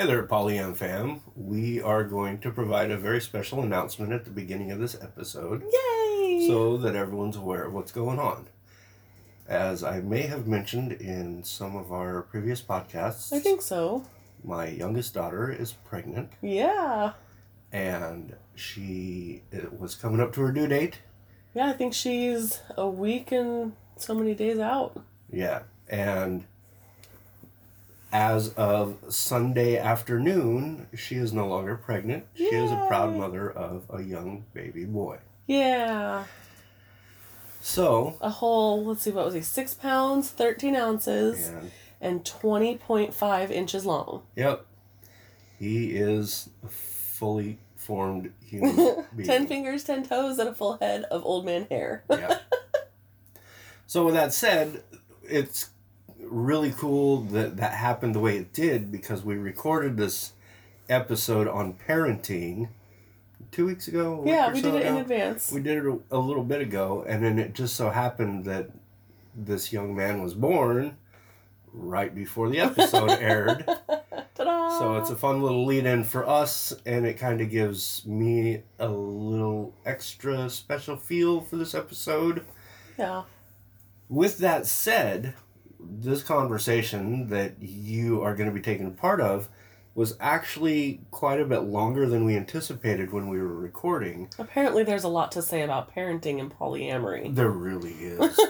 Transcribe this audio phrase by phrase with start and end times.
[0.00, 1.20] Hey there, Polyam fam.
[1.36, 5.62] We are going to provide a very special announcement at the beginning of this episode
[5.62, 6.46] Yay!
[6.48, 8.46] so that everyone's aware of what's going on.
[9.46, 14.06] As I may have mentioned in some of our previous podcasts, I think so.
[14.42, 17.12] my youngest daughter is pregnant Yeah.
[17.70, 21.00] and she it was coming up to her due date.
[21.52, 24.98] Yeah, I think she's a week and so many days out.
[25.30, 26.46] Yeah, and
[28.12, 32.26] as of Sunday afternoon, she is no longer pregnant.
[32.34, 35.18] She is a proud mother of a young baby boy.
[35.46, 36.24] Yeah.
[37.62, 39.42] So, A whole, let's see, what was he?
[39.42, 41.70] Six pounds, 13 ounces, and
[42.02, 44.22] and 20.5 inches long.
[44.34, 44.64] yep,
[45.58, 49.28] he is a fully formed human being.
[49.28, 52.04] 10 fingers, 10 toes, and a full head of old man hair.
[52.10, 52.38] yeah.
[53.86, 54.84] So with that said,
[55.24, 55.70] it's
[56.30, 60.32] really cool that that happened the way it did because we recorded this
[60.88, 62.68] episode on parenting
[63.50, 64.20] two weeks ago.
[64.20, 65.52] week yeah, we so did it in advance.
[65.52, 68.70] We did it a, a little bit ago, and then it just so happened that
[69.34, 70.96] this young man was born
[71.72, 73.64] right before the episode aired.
[74.34, 74.78] Ta-da!
[74.78, 78.62] So it's a fun little lead in for us, and it kind of gives me
[78.78, 82.44] a little extra special feel for this episode.
[82.98, 83.24] Yeah.
[84.08, 85.34] With that said,
[85.82, 89.48] this conversation that you are going to be taking part of
[89.94, 94.28] was actually quite a bit longer than we anticipated when we were recording.
[94.38, 97.34] Apparently, there's a lot to say about parenting and polyamory.
[97.34, 98.40] There really is.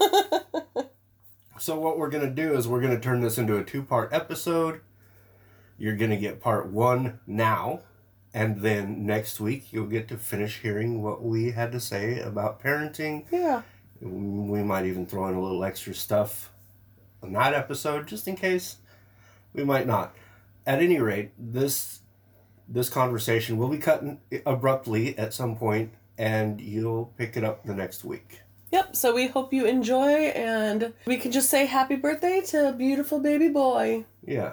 [1.59, 3.83] so, what we're going to do is we're going to turn this into a two
[3.83, 4.81] part episode.
[5.79, 7.81] You're going to get part one now,
[8.35, 12.63] and then next week you'll get to finish hearing what we had to say about
[12.63, 13.25] parenting.
[13.33, 13.63] Yeah.
[14.03, 16.53] We might even throw in a little extra stuff
[17.23, 18.77] on that episode just in case.
[19.53, 20.15] We might not.
[20.67, 22.01] At any rate, this
[22.69, 24.05] this conversation will be cut
[24.47, 28.43] abruptly at some point and you'll pick it up the next week.
[28.73, 33.19] Yep, so we hope you enjoy, and we can just say happy birthday to beautiful
[33.19, 34.05] baby boy.
[34.25, 34.53] Yeah.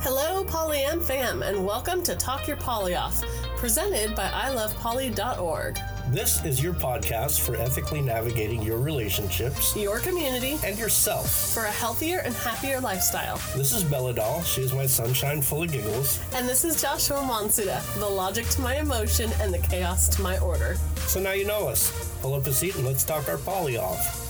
[0.00, 3.22] Hello, Polyam fam, and welcome to Talk Your Poly Off,
[3.56, 5.78] presented by ilovepoly.org,
[6.14, 11.52] This is your podcast for ethically navigating your relationships your community and yourself.
[11.52, 13.40] for a healthier and happier lifestyle.
[13.56, 14.40] This is Bella Doll.
[14.42, 16.20] She is my sunshine full of giggles.
[16.32, 20.38] And this is Joshua Monsuda, the logic to my emotion and the chaos to my
[20.38, 20.76] order.
[21.08, 21.90] So now you know us.
[22.22, 24.20] Pull up a seat and let's talk our poly off.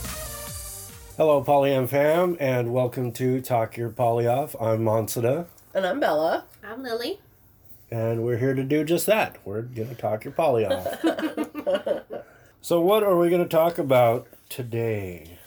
[1.18, 4.56] Hello, Polyam fam, and welcome to Talk Your Poly Off.
[4.58, 5.44] I'm Monsuda,
[5.74, 6.44] And I'm Bella.
[6.64, 7.20] I'm Lily.
[7.90, 9.36] and we're here to do just that.
[9.44, 11.04] We're going to talk your poly off.
[12.60, 15.38] so, what are we going to talk about today?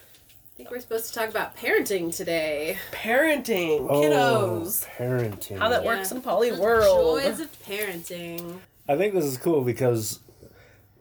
[0.53, 2.77] I think we're supposed to talk about parenting today.
[2.91, 4.85] Parenting, oh, kiddos.
[4.85, 5.59] Oh, parenting.
[5.59, 5.87] How that Yeah.
[5.95, 7.21] works in poly The world.
[7.21, 8.59] Joys of parenting.
[8.89, 10.19] I think this is cool because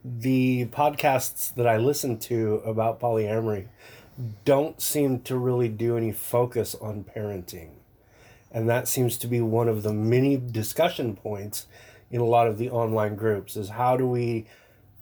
[0.05, 3.69] the podcasts that I listen to about polyamory
[4.45, 7.71] don't seem to really do any focus on parenting.
[8.53, 11.67] And that seems to be one of the many discussion points
[12.11, 14.47] in a lot of the online groups is how do we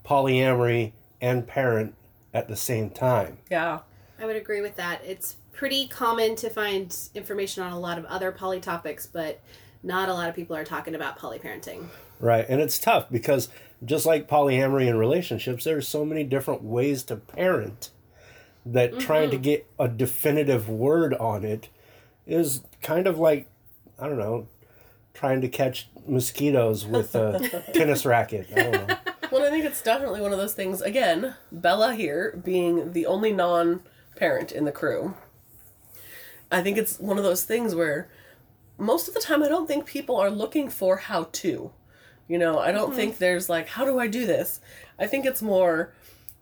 [0.04, 1.94] polyamory and parent
[2.32, 3.38] at the same time?
[3.50, 3.81] Yeah.
[4.19, 5.04] I would agree with that.
[5.04, 9.41] It's pretty common to find information on a lot of other poly topics, but
[9.82, 11.87] not a lot of people are talking about poly parenting.
[12.20, 12.44] Right.
[12.48, 13.48] And it's tough because
[13.84, 17.91] just like polyamory in relationships, there's so many different ways to parent
[18.66, 19.00] that mm-hmm.
[19.00, 21.69] trying to get a definitive word on it
[22.26, 23.48] is kind of like,
[23.98, 24.47] I don't know,
[25.12, 28.48] trying to catch mosquitoes with a tennis racket.
[28.56, 28.97] I don't know.
[29.31, 30.81] Well, I think it's definitely one of those things.
[30.81, 33.83] Again, Bella here being the only non
[34.17, 35.15] parent in the crew.
[36.51, 38.09] I think it's one of those things where
[38.79, 41.73] most of the time I don't think people are looking for how to.
[42.29, 42.97] You know, I don't mm-hmm.
[42.97, 44.61] think there's like, how do I do this?
[44.99, 45.93] I think it's more,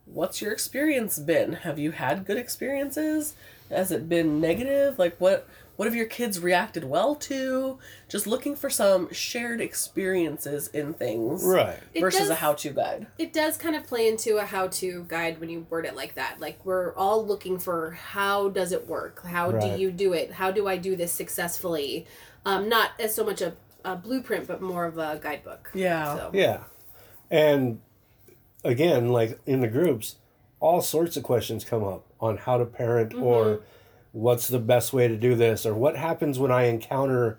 [0.04, 1.54] what's your experience been?
[1.54, 3.34] Have you had good experiences?
[3.70, 4.99] Has it been negative?
[4.99, 5.49] Like, what
[5.82, 7.76] what have your kids reacted well to?
[8.08, 11.76] Just looking for some shared experiences in things Right.
[11.93, 13.08] It versus a how to guide.
[13.19, 16.14] It does kind of play into a how to guide when you word it like
[16.14, 16.38] that.
[16.38, 19.26] Like we're all looking for how does it work?
[19.26, 19.75] How Right.
[19.75, 20.31] do you do it?
[20.31, 22.06] How do I do this successfully?
[22.46, 23.55] Um, not as so much a,
[23.85, 25.73] a blueprint, but more of a guidebook.
[25.75, 26.14] Yeah.
[26.17, 26.31] So.
[26.32, 26.61] Yeah.
[27.28, 27.81] And
[28.62, 30.14] again, like in the groups,
[30.61, 33.62] all sorts of questions come up on how to parent or
[34.12, 37.38] what's the best way to do this or what happens when I encounter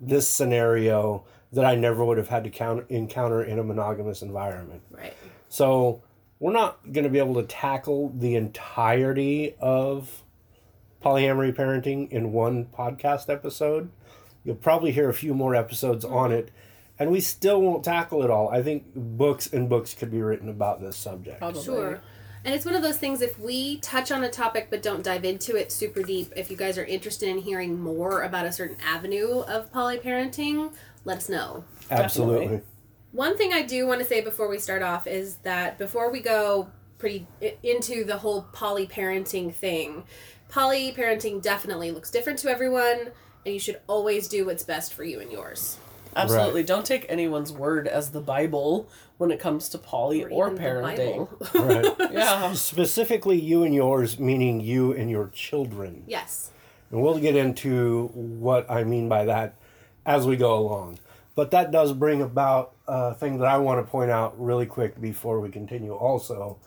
[0.00, 4.82] this scenario that I never would have had to counter, encounter in a monogamous environment.
[4.90, 5.14] Right.
[5.48, 6.02] So
[6.38, 10.22] we're not going to be able to tackle the entirety of
[11.02, 13.90] polyamory parenting in one podcast episode.
[14.44, 16.50] You'll probably hear a few more episodes on it,
[16.98, 18.48] and we still won't tackle it all.
[18.48, 21.38] I think books and books could be written about this subject.
[21.38, 21.62] Probably.
[21.62, 22.00] Sure.
[22.44, 25.24] And it's one of those things if we touch on a topic but don't dive
[25.24, 28.76] into it super deep, if you guys are interested in hearing more about a certain
[28.82, 30.72] avenue of polyparenting,
[31.04, 31.64] let us know.
[31.90, 32.40] Absolutely.
[32.40, 32.66] Definitely.
[33.12, 36.20] One thing I do want to say before we start off is that before we
[36.20, 37.26] go pretty
[37.62, 40.04] into the whole poly parenting thing,
[40.48, 43.10] poly parenting definitely looks different to everyone,
[43.44, 45.76] and you should always do what's best for you and yours.
[46.16, 46.62] Absolutely.
[46.62, 50.60] Don't take anyone's word as the Bible when it comes to poly or, even the
[50.62, 51.28] parenting.
[52.00, 52.12] Right.
[52.12, 52.52] Yeah.
[52.54, 56.04] Specifically, you and yours, meaning you and your children.
[56.06, 56.50] yes.
[56.90, 59.54] And we'll get into what I mean by that
[60.04, 60.98] as we go along.
[61.36, 65.00] But that does bring about a thing that I want to point out really quick
[65.00, 66.58] before we continue, also,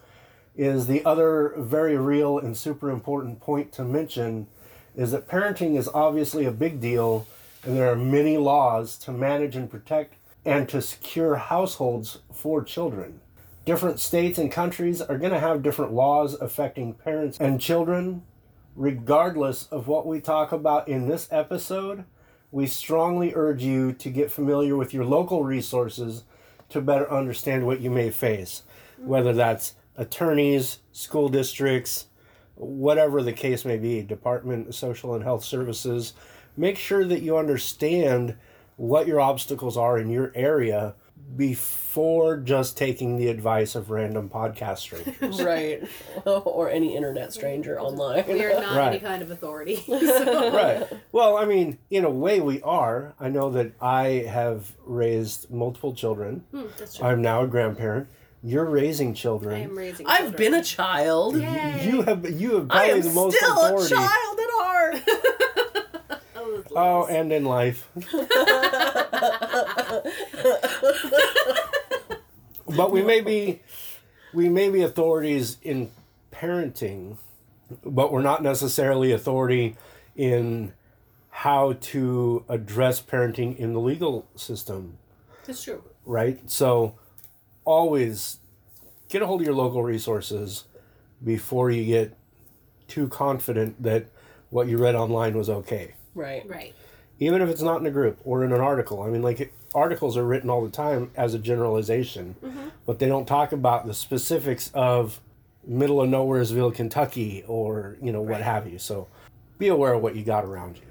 [0.55, 4.47] is the other very real and super important point to mention
[4.95, 7.27] is that parenting is obviously a big deal,
[7.63, 10.15] and there are many laws to manage and protect
[10.45, 13.21] and to secure households for children.
[13.65, 18.23] Different states and countries are going to have different laws affecting parents and children,
[18.75, 22.03] regardless of what we talk about in this episode,
[22.51, 26.23] we strongly urge you to get familiar with your local resources
[26.69, 28.63] to better understand what you may face,
[28.97, 32.07] whether that's attorneys, school districts,
[32.55, 36.13] whatever the case may be, Department of Social and Health Services.
[36.55, 38.35] Make sure that you understand
[38.75, 40.95] what your obstacles are in your area
[41.35, 45.41] before just taking the advice of random podcast strangers.
[45.43, 45.81] right.
[46.25, 48.25] or any internet stranger online.
[48.27, 49.77] We are not any kind of authority.
[49.77, 50.87] so- right.
[51.11, 53.15] Well, I mean, in a way, we are.
[53.19, 56.43] I know that I have raised multiple children.
[56.51, 57.07] Hmm, that's true.
[57.07, 58.07] I'm now a grandparent.
[58.43, 59.53] You're raising children.
[59.55, 59.71] I children.
[59.71, 60.37] am raising I've children.
[60.37, 61.37] been a child.
[61.37, 61.89] Yay.
[61.89, 63.93] You have you have I probably am the most still authority.
[63.93, 64.95] a child at heart.
[66.75, 67.89] Oh, Oh, and in life.
[72.75, 73.61] but we may be
[74.33, 75.91] we may be authorities in
[76.31, 77.17] parenting,
[77.85, 79.75] but we're not necessarily authority
[80.15, 80.73] in
[81.29, 84.97] how to address parenting in the legal system,
[85.45, 85.83] That's true.
[86.05, 86.39] right?
[86.49, 86.95] So
[87.65, 88.37] always
[89.09, 90.65] get a hold of your local resources
[91.23, 92.15] before you get
[92.87, 94.05] too confident that
[94.49, 96.47] what you read online was okay right.
[96.47, 96.73] Right.
[97.19, 99.01] even if it's not in a group or in an article.
[99.01, 102.69] I mean, like articles are written all the time as a generalization, mm-hmm.
[102.85, 105.19] but they don't talk about the specifics of
[105.65, 108.79] middle of nowheresville, Kentucky, or you know what have you.
[108.79, 109.07] So
[109.57, 110.83] be aware of what you got around you.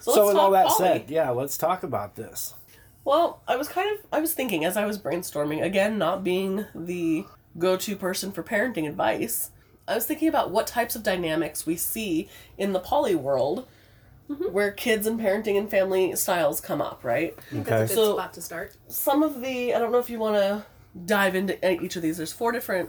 [0.00, 0.78] So, let's with all that poly.
[0.78, 2.54] said, yeah, let's talk about this.
[3.04, 6.66] Well, I was kind of I was thinking as I was brainstorming, again, not being
[6.74, 7.26] the
[7.58, 9.50] go-to person for parenting advice.
[9.86, 13.66] I was thinking about what types of dynamics we see in the poly world
[14.30, 14.52] Mm-hmm.
[14.54, 17.36] where kids and parenting and family styles come up, right?
[17.52, 17.76] That's Okay.
[17.84, 18.72] a good So- spot to start.
[18.88, 20.64] Some of the I don't know if you want to
[21.04, 22.16] dive into each of these.
[22.16, 22.88] There's four different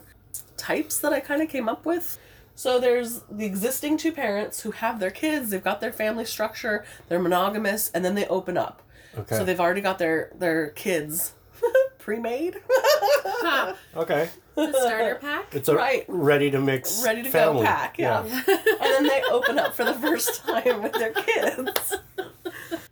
[0.56, 2.18] types that I kind of came up with.
[2.56, 6.86] So there's the existing two parents who have their kids, they've got their family structure,
[7.10, 8.82] they're monogamous, and then they open up.
[9.18, 9.36] Okay.
[9.36, 11.34] So they've already got their their kids
[12.00, 12.62] pre-made,
[13.24, 14.30] Ha, Okay.
[14.56, 15.54] the starter pack.
[15.56, 16.06] It's a Right.
[16.08, 17.62] ready to mix, ready to family.
[17.62, 18.24] go pack, yeah.
[18.24, 18.46] and
[18.80, 21.96] then they open up for the first time with their kids.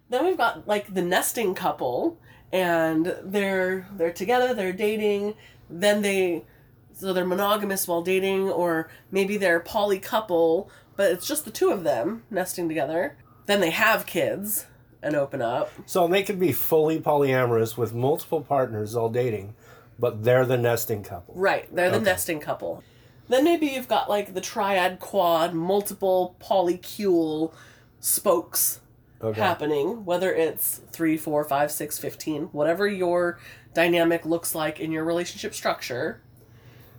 [0.09, 2.17] then we've got like the nesting couple,
[2.51, 5.35] and they're they're together, they're dating.
[5.69, 6.45] Then they
[6.93, 11.71] so they're monogamous while dating, or maybe they're poly couple, but it's just the two
[11.71, 13.17] of them nesting together.
[13.45, 14.67] Then they have kids
[15.01, 15.69] and open up.
[15.85, 19.53] So they could be fully polyamorous with multiple partners all dating,
[19.99, 21.35] but they're the nesting couple.
[21.35, 22.05] Right, they're the Okay.
[22.05, 22.83] nesting couple.
[23.29, 27.53] Then maybe you've got like the triad quad, multiple polycule
[27.99, 28.81] spokes
[29.23, 29.39] Okay.
[29.39, 33.39] happening, whether it's three, four, five, six, fifteen, whatever your
[33.73, 36.21] dynamic looks like in your relationship structure.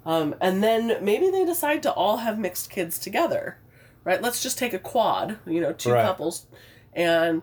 [0.07, 3.59] Um, and then maybe they decide to all have mixed kids together,
[4.05, 4.21] right?
[4.21, 6.05] Let's just take a quad, you know, two Right.
[6.05, 6.47] couples,
[6.93, 7.43] and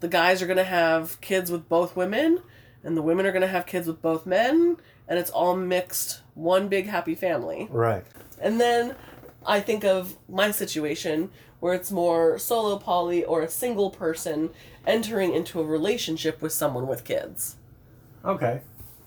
[0.00, 2.40] the guys are going to have kids with both women,
[2.84, 4.76] and the women are going to have kids with both men,
[5.08, 7.66] and it's all mixed, one big happy family.
[7.70, 8.04] Right.
[8.40, 8.94] And then
[9.46, 14.50] I think of my situation where it's more solo poly or a single person
[14.86, 17.56] entering into a relationship with someone with kids.
[18.24, 18.60] Okay.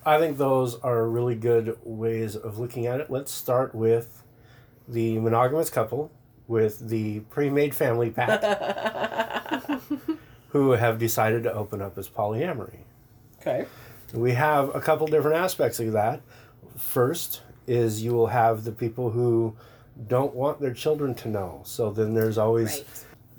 [0.04, 3.10] I think those are really good ways of looking at it.
[3.10, 4.22] Let's start with
[4.88, 6.10] the monogamous couple
[6.46, 9.70] with the pre made family pack
[10.48, 12.80] who have decided to open up as polyamory.
[13.40, 13.66] Okay.
[14.14, 16.20] We have a couple different aspects of that.
[16.76, 19.54] First is you will have the people who
[20.06, 21.60] don't want their children to know.
[21.64, 22.84] So then there's always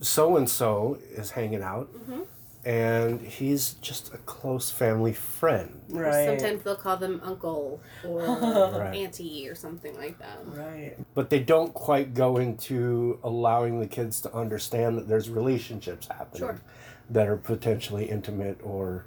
[0.02, 2.22] so and so is hanging out, Mm-hmm.
[2.66, 5.82] and he's just a close family friend.
[5.90, 6.26] Right.
[6.40, 8.96] Sometimes they'll call them uncle or Right.
[8.96, 10.40] auntie or something like that.
[10.46, 10.96] Right.
[11.16, 16.40] But they don't quite go into allowing the kids to understand that there's relationships happening
[16.40, 16.62] Sure.
[17.10, 19.06] that are potentially intimate or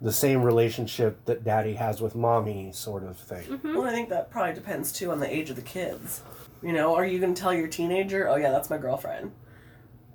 [0.00, 3.44] the same relationship that daddy has with mommy, sort of thing.
[3.44, 3.76] Mm-hmm.
[3.76, 6.22] Well, I think that probably depends too on the age of the kids.
[6.62, 9.32] You know, are you going to tell your teenager, "Oh yeah, that's my girlfriend,"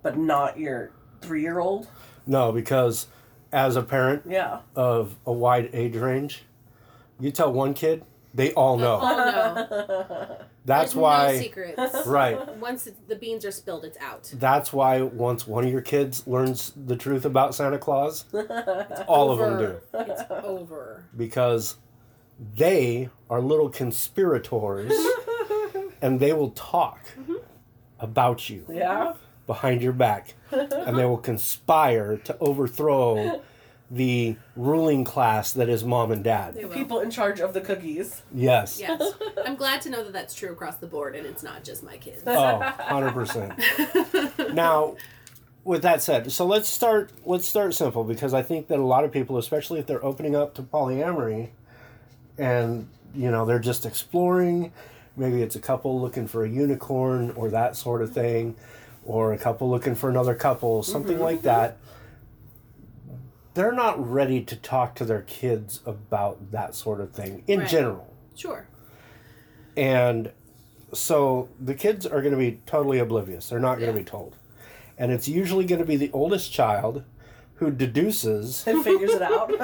[0.02, 1.88] but not your three-year-old?
[2.26, 3.08] No, because
[3.52, 4.60] as a parent Yeah.
[4.76, 6.44] of a wide age range,
[7.20, 9.00] you tell one kid, they all know.
[9.02, 10.38] Oh no.
[10.66, 11.94] That's There's why, no secrets.
[12.08, 12.58] right?
[12.58, 14.32] Once the beans are spilled, it's out.
[14.36, 18.26] That's why once one of your kids learns the truth about Santa Claus,
[19.08, 19.78] all of them do.
[19.94, 21.04] It's over.
[21.18, 21.76] because
[22.56, 24.94] they are little conspirators
[26.02, 27.00] and they will talk
[28.00, 29.14] about you Yeah.
[29.48, 33.42] behind your back and they will conspire to overthrow
[33.94, 36.56] the ruling class that is mom and dad.
[36.56, 36.68] will.
[36.70, 38.24] People in charge of the cookies.
[38.34, 38.80] Yes.
[38.80, 39.14] Yes.
[39.46, 41.98] I'm glad to know that that's true across the board and it's not just my
[41.98, 42.24] kids.
[42.34, 42.60] Oh,
[42.90, 44.54] 100%.
[44.56, 44.96] now,
[45.64, 49.04] with that said, so let's start let's start simple because I think that a lot
[49.04, 51.50] of people, especially if they're opening up to polyamory
[52.38, 54.74] and you know, they're just exploring,
[55.16, 58.56] maybe it's a couple looking for a unicorn or that sort of thing
[59.06, 61.24] or a couple looking for another couple, something mm-hmm.
[61.24, 61.78] like that.
[63.54, 67.70] They're not ready to talk to their kids about that sort of thing in Right.
[67.70, 68.14] general.
[68.36, 68.68] Sure.
[69.78, 70.32] And
[70.94, 73.50] so the kids are going to be totally oblivious.
[73.50, 74.04] They're not going to Yeah.
[74.04, 74.36] be told.
[74.98, 77.04] And it's usually going to be the oldest child
[77.56, 79.50] who deduces And figures it out.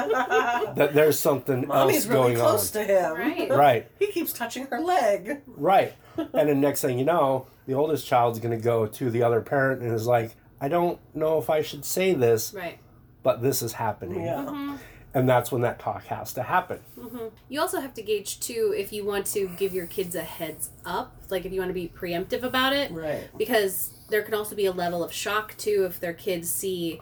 [0.76, 2.86] that there's something Mommy's else really going close on.
[2.86, 3.14] to him.
[3.16, 3.50] Right.
[3.50, 5.42] Right, He keeps touching her leg.
[5.48, 5.94] right.
[6.18, 9.42] and then next thing you know, the oldest child's going to go to the other
[9.42, 12.78] parent and is like, I don't know if I should say this, Right.
[13.24, 14.24] But this is happening.
[14.24, 14.46] Yeah.
[14.48, 14.76] Mm-hmm.
[15.12, 16.80] And that's when that talk has to happen.
[16.98, 17.28] Mm-hmm.
[17.50, 20.70] You also have to gauge too if you want to give your kids a heads
[20.86, 22.92] up, like if you want to be preemptive about it.
[22.92, 23.28] Right.
[23.36, 27.00] Because there can also be a level of shock too if their kids see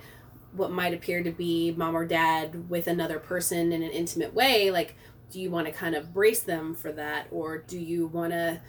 [0.53, 4.71] what might appear to be mom or dad with another person in an intimate way.
[4.71, 4.95] Like,
[5.29, 8.61] do you want to kind of brace them for that, or do you want to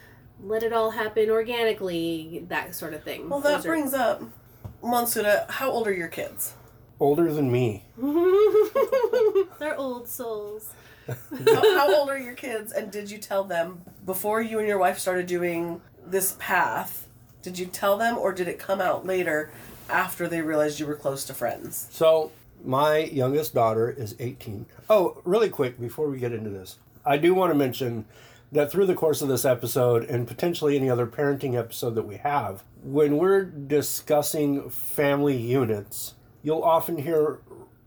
[0.43, 2.45] let it all happen organically?
[2.49, 3.29] That sort of thing.
[3.29, 4.23] Well, that Those are- brings up,
[4.83, 6.55] Monsuda, how old are your kids?
[7.01, 7.85] Older than me.
[9.59, 10.73] They're old souls.
[11.07, 12.73] how, how old are your kids?
[12.73, 17.07] And did you tell them before you and your wife started doing this path?
[17.43, 19.51] Did you tell them, or did it come out later
[19.89, 21.87] after they realized you were close to friends?
[21.91, 22.33] So,
[22.65, 24.67] my youngest daughter is 18.
[24.91, 28.05] Oh, really quick before we get into this, I do want to mention
[28.51, 32.17] that through the course of this episode and potentially any other parenting episode that we
[32.17, 36.15] have, when we're discussing family units,
[36.49, 37.41] you'll often hear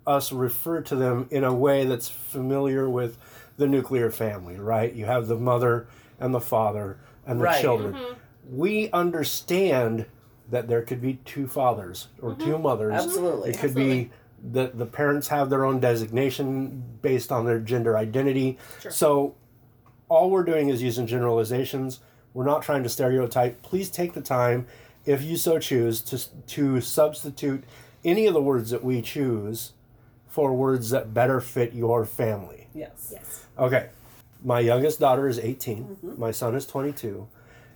[0.06, 3.18] us refer to them in a way that's familiar with
[3.58, 4.94] the nuclear family, right?
[4.94, 5.88] You have the mother
[6.20, 7.60] and the father and the Right.
[7.60, 7.96] children.
[7.96, 8.56] Mm-hmm.
[8.56, 10.06] We understand
[10.52, 12.52] that there could be two fathers or mm-hmm.
[12.52, 12.94] two mothers.
[12.94, 13.50] Absolutely.
[13.50, 14.04] It could Absolutely.
[14.04, 14.12] be
[14.52, 18.60] that the parents have their own designation based on their gender identity.
[18.80, 18.92] Sure.
[18.92, 19.36] So
[20.08, 22.00] all we're doing is using generalizations.
[22.36, 23.64] We're not trying to stereotype.
[23.64, 24.68] Please take the time,
[25.04, 27.64] if you so choose, to to substitute
[28.04, 29.74] any of the words that we choose
[30.28, 32.68] for words that better fit your family.
[32.74, 33.10] Yes.
[33.12, 33.46] Yes.
[33.58, 33.90] Okay.
[34.44, 36.20] My youngest daughter is 18, Mm-hmm.
[36.20, 37.28] my son is 22,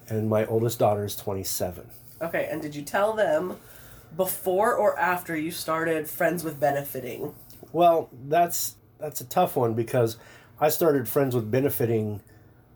[0.09, 1.89] and my oldest daughter is 27.
[2.21, 3.57] Okay, and did you tell them
[4.15, 7.35] before or after you started Friends with Benefiting?
[7.71, 10.17] Well, that's that's a tough one because
[10.59, 12.21] I started friends with benefiting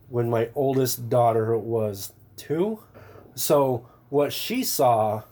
[0.10, 2.78] when my oldest daughter was 2.
[3.36, 5.24] So what she saw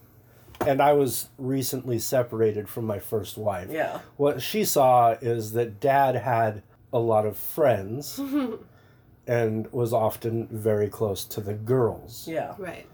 [0.65, 3.69] and I was recently separated from my first wife.
[3.71, 3.99] Yeah.
[4.17, 8.19] What she saw is that dad had a lot of friends
[9.27, 12.27] and was often very close to the girls.
[12.27, 12.55] Yeah.
[12.57, 12.85] Right.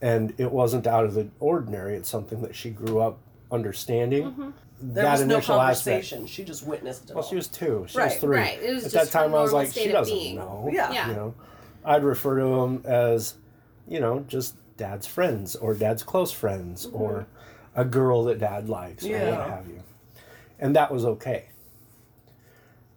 [0.00, 1.96] And it wasn't out of the ordinary.
[1.96, 3.18] It's something that she grew up
[3.50, 4.24] understanding.
[4.30, 4.50] Mm-hmm.
[4.80, 5.94] There that was no initial aspect.
[5.96, 6.26] conversation.
[6.26, 7.14] She just witnessed it.
[7.14, 7.28] Well, all.
[7.28, 7.84] she was two.
[7.88, 8.36] She Right, was three.
[8.36, 8.62] right.
[8.62, 10.36] It was At just that time, I was like, she doesn't being.
[10.36, 10.68] know.
[10.72, 10.92] Yeah.
[10.92, 11.08] Yeah.
[11.08, 11.34] You know,
[11.84, 13.34] I'd refer to him as,
[13.88, 16.96] you know, just dad's friends or dad's close friends mm-hmm.
[16.96, 17.26] or
[17.74, 19.82] a girl that dad likes or what have you.
[20.58, 21.46] And that was okay.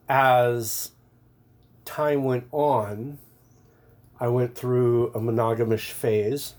[0.07, 0.91] As
[1.85, 3.17] time went on,
[4.19, 6.55] I went through a monogamous phase.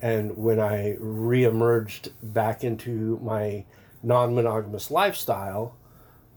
[0.00, 3.64] And when I reemerged back into my
[4.02, 5.76] non monogamous lifestyle,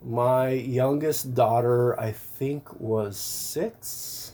[0.03, 4.33] my youngest daughter, I think, was six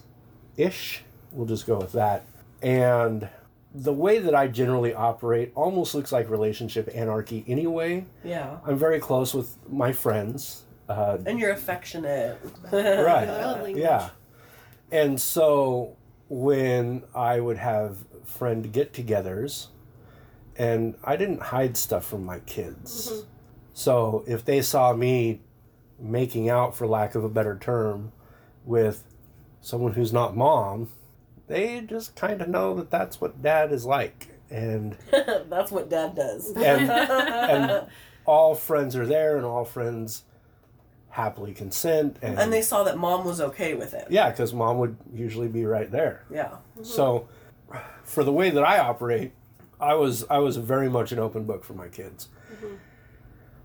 [0.57, 1.03] ish.
[1.31, 2.25] We'll just go with that.
[2.61, 3.29] And
[3.73, 8.05] the way that I generally operate almost looks like relationship anarchy anyway.
[8.23, 8.57] Yeah.
[8.65, 10.63] I'm very close with my friends.
[10.89, 12.37] Uh, And you're affectionate.
[12.71, 13.73] right.
[13.75, 14.09] Yeah.
[14.91, 15.95] And so
[16.27, 19.67] when I would have friend get togethers,
[20.57, 23.23] and I didn't hide stuff from my kids.
[23.73, 25.41] So if they saw me
[25.97, 28.11] making out, for lack of a better term,
[28.65, 29.03] with
[29.61, 30.89] someone who's not mom,
[31.51, 34.29] they just kind of know that that's what dad is like.
[34.49, 34.97] And
[35.49, 36.51] That's what dad does.
[36.55, 37.87] and and
[38.25, 40.23] all friends are there and all friends
[41.09, 44.07] happily consent and, And they saw that mom was okay with it.
[44.09, 46.55] yeah because mom would usually be right there Yeah.
[46.83, 47.27] so
[48.03, 49.33] for the way that i operate
[49.79, 52.75] i was i was very much an open book for my kids mm-hmm.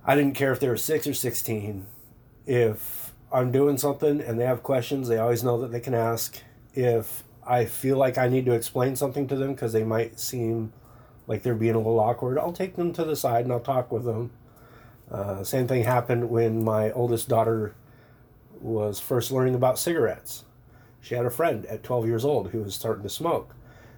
[0.04, 1.86] i didn't care if they were 6 or 16
[2.46, 6.42] if i'm doing something and they have questions they always know that they can ask
[6.74, 10.72] if i feel like i need to explain something to them because they might seem
[11.26, 13.90] like they're being a little awkward i'll take them to the side and i'll talk
[13.90, 14.30] with them
[15.10, 17.74] uh, same thing happened when my oldest daughter
[18.60, 20.44] was first learning about cigarettes.
[21.00, 23.54] She had a friend at 12 years old who was starting to smoke,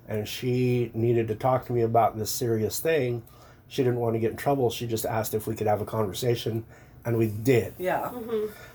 [0.06, 3.22] and she needed to talk to me about this serious thing.
[3.68, 4.70] She didn't want to get in trouble.
[4.70, 6.64] She just asked if we could have a conversation,
[7.04, 7.74] and we did.
[7.78, 8.10] Yeah.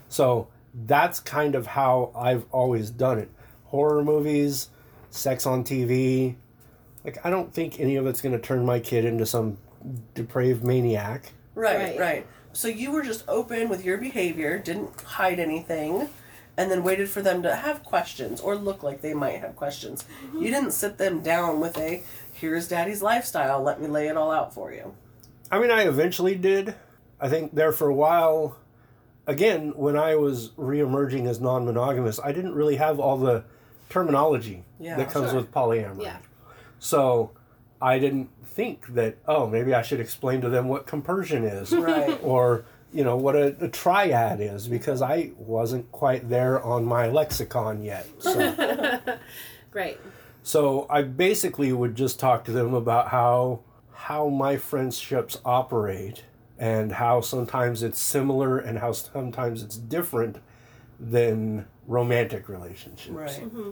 [0.10, 0.48] So
[0.86, 3.30] that's kind of how I've always done it.
[3.74, 4.70] Horror movies,
[5.10, 6.36] sex on TV.
[7.04, 9.58] Like, I don't think any of it's going to turn my kid into some
[10.14, 11.32] depraved maniac.
[11.56, 12.00] Right, Right.
[12.00, 16.08] right, So you were just open with your behavior, didn't hide anything,
[16.56, 20.06] and then waited for them to have questions or look like they might have questions.
[20.24, 20.44] Mm-hmm.
[20.44, 24.30] You didn't sit them down with a here's daddy's lifestyle, let me lay it all
[24.30, 24.94] out for you.
[25.50, 26.76] I mean, I eventually did.
[27.20, 28.56] I think there for a while,
[29.26, 33.46] again, when I was reemerging as non monogamous, I didn't really have all the
[33.94, 34.98] terminology Yeah.
[34.98, 35.40] that comes Sure.
[35.40, 36.04] with polyamory.
[36.04, 36.18] Yeah.
[36.80, 37.32] So
[37.82, 41.72] I didn't think that, oh, maybe I should explain to them what compersion is.
[41.76, 42.20] Right.
[42.24, 47.08] or, you know, what a, a triad is, because I wasn't quite there on my
[47.08, 48.06] lexicon yet.
[48.20, 48.34] So.
[49.74, 50.00] Right.
[50.44, 53.62] So I basically would just talk to them about how
[53.94, 56.26] how my friendships operate
[56.60, 60.36] and how sometimes it's similar and how sometimes it's different
[61.00, 63.10] than romantic relationships.
[63.10, 63.42] Right.
[63.42, 63.72] Mm-hmm.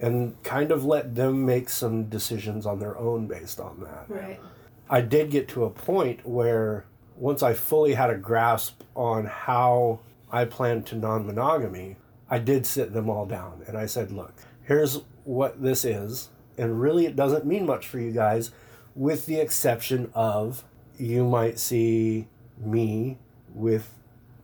[0.00, 4.04] And kind of let them make some decisions on their own based on that.
[4.08, 4.40] Right.
[4.88, 6.84] I did get to a point where
[7.16, 11.96] once I fully had a grasp on how I planned to non monogamy,
[12.30, 14.34] I did sit them all down and I said, look,
[14.64, 16.28] here's what this is.
[16.56, 18.50] And really, it doesn't mean much for you guys,
[18.94, 20.64] with the exception of
[20.96, 22.26] you might see
[22.58, 23.18] me
[23.54, 23.94] with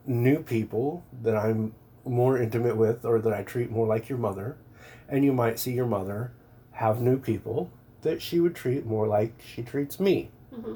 [0.07, 4.57] new people that I'm more intimate with or that I treat more like your mother.
[5.15, 6.33] And you might see your mother
[6.73, 7.71] have new people
[8.03, 10.33] that she would treat more like she treats me.
[10.53, 10.75] Mm-hmm.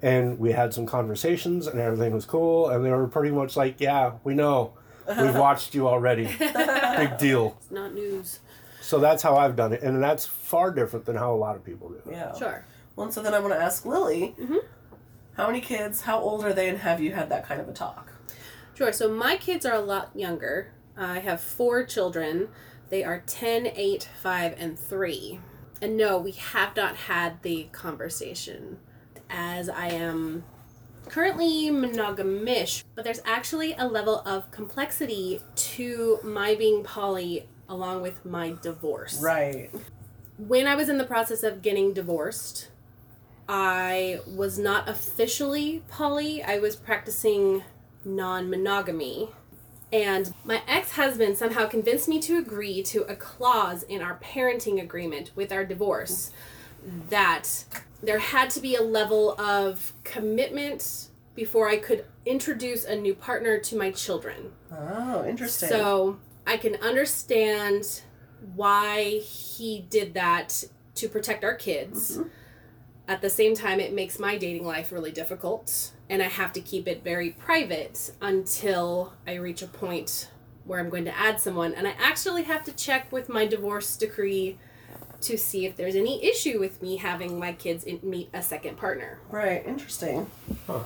[0.00, 2.70] And we had some conversations and everything was cool.
[2.70, 4.72] And they were pretty much like, yeah, we know.
[5.06, 6.24] We've watched you already.
[6.38, 7.58] Big deal.
[7.60, 8.40] It's not news.
[8.80, 9.82] So that's how I've done it.
[9.82, 12.04] And that's far different than how a lot of people do it.
[12.10, 12.34] Yeah.
[12.38, 12.64] Sure.
[12.96, 14.64] Well, so then I want to ask Lily, mm-hmm.
[15.34, 17.74] how many kids, how old are they, and have you had that kind of a
[17.74, 18.14] talk?
[18.72, 18.94] Sure.
[18.94, 20.72] So my kids are a lot younger.
[20.96, 22.48] I have four children.
[22.90, 25.40] They are 10, 8, 5, and 3.
[25.82, 28.78] And no, we have not had the conversation
[29.28, 30.44] as I am
[31.08, 38.24] currently monogamish, but there's actually a level of complexity to my being poly along with
[38.24, 39.20] my divorce.
[39.20, 39.70] Right.
[40.38, 42.68] when I was in the process of getting divorced,
[43.48, 46.42] I was not officially poly.
[46.42, 47.62] I was practicing
[48.04, 49.30] non monogamy.
[49.94, 54.82] And my ex husband somehow convinced me to agree to a clause in our parenting
[54.82, 56.32] agreement with our divorce
[57.10, 57.64] that
[58.02, 63.58] there had to be a level of commitment before I could introduce a new partner
[63.58, 64.50] to my children.
[64.72, 65.68] Oh, interesting.
[65.68, 68.02] So I can understand
[68.56, 70.64] why he did that
[70.96, 72.18] to protect our kids.
[72.18, 72.28] Mm-hmm.
[73.06, 76.60] At the same time, it makes my dating life really difficult, and I have to
[76.60, 80.30] keep it very private until I reach a point
[80.64, 81.74] where I'm going to add someone.
[81.74, 84.58] And I actually have to check with my divorce decree
[85.20, 89.18] to see if there's any issue with me having my kids meet a second partner.
[89.30, 90.26] right, interesting.
[90.66, 90.80] Huh.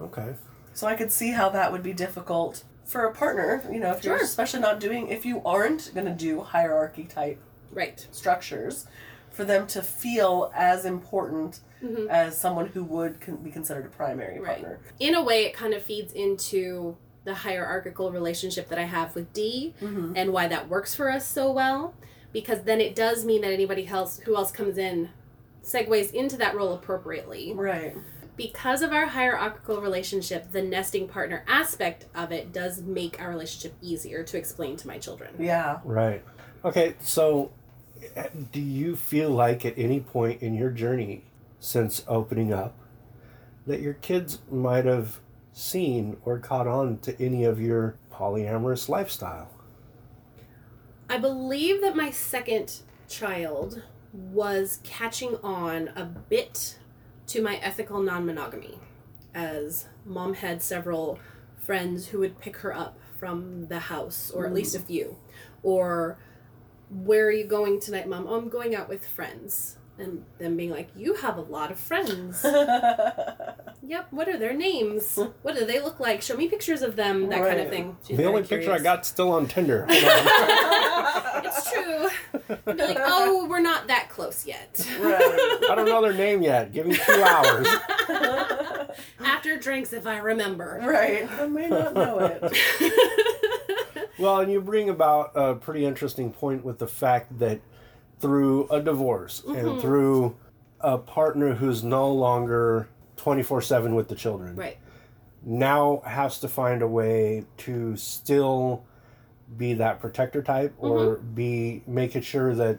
[0.00, 0.34] Okay.
[0.74, 4.04] So I could see how that would be difficult for a partner, you know, if
[4.04, 7.38] you're especially not doing, if you aren't going to do hierarchy type
[7.72, 8.04] Right.
[8.10, 8.86] structures,
[9.40, 12.08] for them to feel as important Mhm.
[12.10, 14.58] as someone who would con- be considered a primary Right.
[14.60, 14.78] partner.
[14.98, 19.32] in a way it kind of feeds into the hierarchical relationship that I have with
[19.32, 20.12] D Mm-hmm.
[20.14, 21.94] and why that works for us so well.
[22.32, 25.08] because then it does mean that anybody else who else comes in
[25.64, 27.52] segues into that role appropriately.
[27.54, 27.96] Right.
[28.36, 33.72] Because of our hierarchical relationship, the nesting partner aspect of it does make our relationship
[33.82, 35.34] easier to explain to my children.
[35.40, 35.80] Yeah.
[35.84, 36.22] Right.
[36.64, 37.50] Okay, so
[38.52, 41.24] do you feel like at any point in your journey
[41.58, 42.76] since opening up
[43.66, 45.20] that your kids might have
[45.52, 49.50] seen or caught on to any of your polyamorous lifestyle?
[51.08, 53.82] I believe that my second child
[54.12, 56.78] was catching on a bit
[57.28, 58.78] to my ethical non monogamy,
[59.34, 61.18] as mom had several
[61.56, 64.56] friends who would pick her up from the house, or at hmm.
[64.56, 65.16] least a few.
[65.62, 66.18] Or,
[66.90, 68.26] where are you going tonight, mom?
[68.28, 69.76] Oh, I'm going out with friends.
[69.98, 72.42] And them being like, You have a lot of friends.
[73.82, 75.18] yep, what are their names?
[75.42, 76.22] What do they look like?
[76.22, 77.96] Show me pictures of them, that kind of thing.
[78.02, 78.82] She's the very only picture I curious.
[78.82, 79.86] got still on Tinder.
[81.42, 82.08] It's true.
[82.66, 84.86] Be like, oh, we're not that close yet.
[85.00, 85.20] Right.
[85.70, 86.72] I don't know their name yet.
[86.72, 87.66] Give me two hours.
[89.18, 90.80] After drinks, if I remember.
[90.84, 91.28] right.
[91.40, 93.59] I may not know it.
[94.20, 97.60] Well, and you bring about a pretty interesting point with the fact that
[98.20, 99.80] through a divorce and mm-hmm.
[99.80, 100.36] through
[100.80, 104.78] a partner who's no longer 24 7 with the children, Right.
[105.42, 108.84] now has to find a way to still
[109.56, 111.34] be that protector type or mm-hmm.
[111.34, 112.78] be making sure that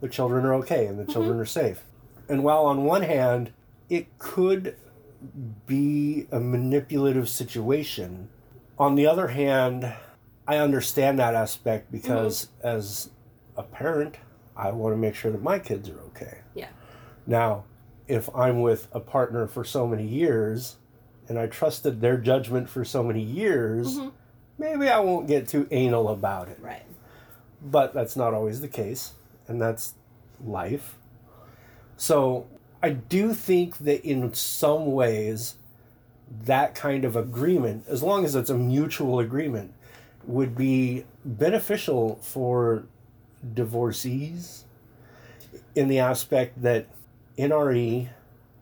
[0.00, 1.12] the children are okay and the mm-hmm.
[1.12, 1.84] children are safe.
[2.28, 3.52] And while on one hand,
[3.88, 4.76] it could
[5.66, 8.28] be a manipulative situation,
[8.78, 9.92] on the other hand,
[10.46, 11.98] I understand that aspect mm-hmm.
[11.98, 13.10] because as
[13.56, 14.16] a parent,
[14.56, 16.38] I want to make sure that my kids are okay.
[16.54, 16.68] Yeah.
[17.26, 17.64] Now,
[18.08, 20.76] if I'm with a partner for so many years
[21.28, 24.08] and I trusted their judgment for so many years, mm-hmm.
[24.58, 26.58] maybe I won't get too anal about it.
[26.60, 26.82] Right.
[27.62, 29.12] But that's not always the case,
[29.46, 29.94] and that's
[30.44, 30.96] life.
[31.96, 32.48] So,
[32.82, 35.54] I do think that in some ways,
[36.28, 39.72] that kind of agreement, as long as it's a mutual agreement,
[40.26, 42.84] would be beneficial for
[43.54, 44.64] divorcees
[45.74, 46.86] in the aspect that
[47.38, 48.08] NRE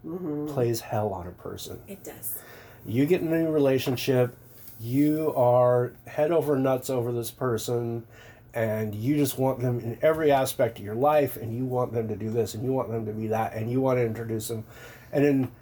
[0.07, 0.46] mm-hmm.
[0.46, 1.81] plays hell on a person.
[1.87, 2.38] It does.
[2.87, 4.37] You get in a new relationship,
[4.81, 8.07] you are head over nuts over this person,
[8.55, 12.09] and you just want them in every aspect of your life, and you want them
[12.09, 14.49] to do this, and you want them to be that, and you want to introduce
[14.49, 14.64] them.
[15.12, 15.53] And then,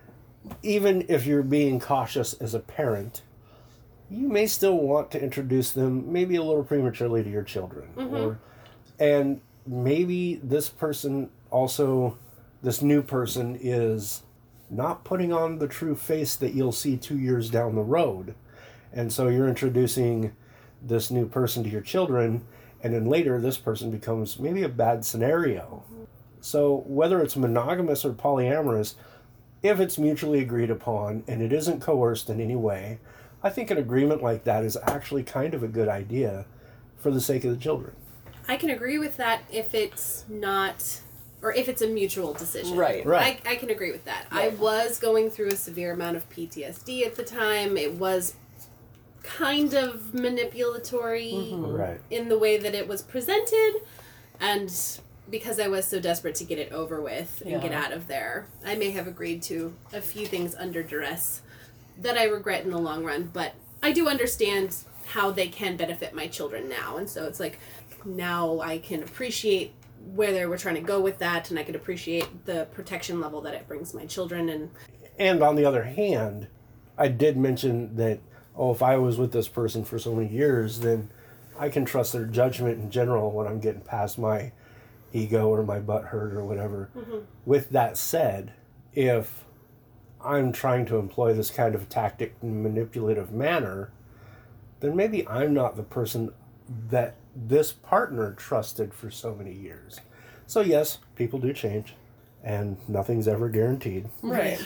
[0.62, 3.22] even if you're being cautious as a parent,
[4.10, 7.88] you may still want to introduce them maybe a little prematurely to your children.
[7.96, 8.16] Mm-hmm.
[8.16, 8.38] Or,
[8.98, 12.16] and maybe this person also,
[12.62, 14.22] this new person is
[14.70, 18.34] not putting on the true face that you'll see two years down the road.
[18.92, 20.34] And so you're introducing
[20.82, 22.46] this new person to your children,
[22.82, 25.82] and then later this person becomes maybe a bad scenario.
[26.40, 28.94] So whether it's monogamous or polyamorous,
[29.62, 33.00] if it's mutually agreed upon and it isn't coerced in any way,
[33.42, 36.46] I think an agreement like that is actually kind of a good idea
[36.96, 37.94] for the sake of the children.
[38.48, 41.00] I can agree with that if it's not,
[41.42, 42.76] or if it's a mutual decision.
[42.76, 43.04] Right.
[43.06, 43.40] Right.
[43.44, 44.26] I, I can agree with that.
[44.30, 47.76] I was going through a severe amount of PTSD at the time.
[47.76, 48.34] It was
[49.22, 51.66] kind of manipulatory mm-hmm.
[51.66, 52.00] Right.
[52.10, 53.82] in the way that it was presented.
[54.40, 54.72] And
[55.30, 58.46] because I was so desperate to get it over with and get out of there,
[58.64, 61.42] I may have agreed to a few things under duress
[61.98, 63.30] that I regret in the long run.
[63.32, 66.96] But I do understand how they can benefit my children now.
[66.96, 67.58] And so it's like
[68.04, 69.72] now I can appreciate
[70.14, 73.40] where they were trying to go with that and I can appreciate the protection level
[73.42, 74.70] that it brings my children and
[75.18, 76.46] And on the other hand,
[76.96, 78.20] I did mention that,
[78.56, 81.10] oh, if I was with this person for so many years, then
[81.58, 84.52] I can trust their judgment in general when I'm getting past my
[85.12, 86.90] ego or my butt hurt or whatever.
[86.96, 87.18] Mm-hmm.
[87.44, 88.52] With that said,
[88.94, 89.44] if
[90.24, 93.90] I'm trying to employ this kind of tactic in manipulative manner,
[94.80, 96.32] then maybe I'm not the person
[96.90, 100.00] that this partner trusted for so many years.
[100.46, 101.94] So, yes, people do change,
[102.42, 104.08] and nothing's ever guaranteed.
[104.22, 104.64] Right.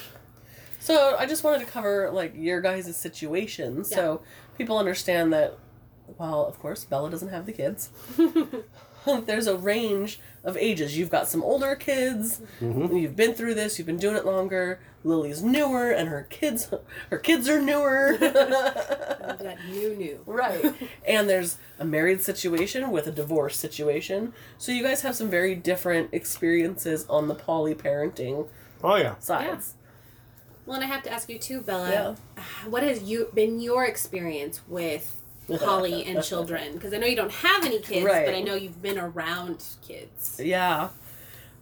[0.81, 4.23] So I just wanted to cover like your guys' situation so
[4.59, 5.57] people understand that
[6.19, 7.91] Well, of course Bella doesn't have the kids,
[9.27, 10.97] there's a range of ages.
[10.99, 14.81] You've got some older kids, and you've been through this, you've been doing it longer.
[15.05, 16.71] Lily's newer and her kids
[17.11, 18.17] her kids are newer.
[18.21, 20.21] that new new.
[20.27, 20.75] Right.
[21.07, 24.33] and there's a married situation with a divorce situation.
[24.59, 28.49] So you guys have some very different experiences on the poly parenting
[28.85, 29.17] Oh, yeah.
[29.19, 29.75] sides.
[30.67, 31.91] Well, and I have to ask you too, Bella.
[31.91, 32.15] Yeah.
[32.69, 35.17] What has you been your experience with
[35.59, 36.75] poly and children?
[36.75, 38.25] Because I know you don't have any kids, Right.
[38.27, 40.41] but I know you've been around kids.
[40.43, 40.91] Yeah.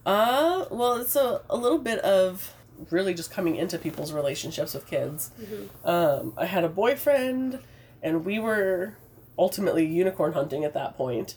[0.05, 2.53] Uh, well, it's a, a little bit of
[2.89, 5.31] really just coming into people's relationships with kids.
[5.39, 5.87] Mm-hmm.
[5.87, 7.59] Um, I had a boyfriend,
[8.01, 8.97] and we were
[9.37, 11.35] ultimately unicorn hunting at that point.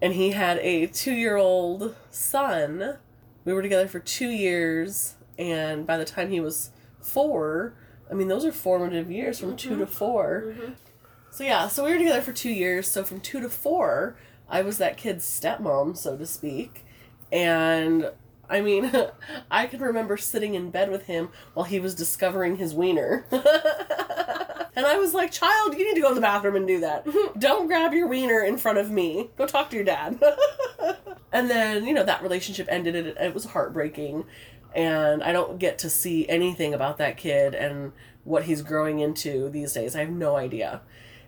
[0.00, 2.98] And he had a two year old son.
[3.44, 7.74] We were together for two years, and by the time he was four,
[8.10, 9.92] I mean, those are formative years from two to mm-hmm.
[9.92, 10.72] 4 mm-hmm.
[11.30, 12.88] So, yeah, so we were together for two years.
[12.88, 14.16] So, from two to four,
[14.48, 16.84] I was that kid's stepmom, so to speak.
[17.30, 18.10] And
[18.48, 18.90] I mean,
[19.50, 23.26] I can remember sitting in bed with him while he was discovering his wiener.
[23.30, 27.06] and I was like, child, you need to go to the bathroom and do that.
[27.38, 29.30] Don't grab your wiener in front of me.
[29.36, 30.20] Go talk to your dad.
[31.32, 32.94] and then, you know, that relationship ended.
[32.94, 34.24] It, it was heartbreaking.
[34.74, 37.92] And I don't get to see anything about that kid and
[38.24, 39.96] what he's growing into these days.
[39.96, 40.82] I have no idea.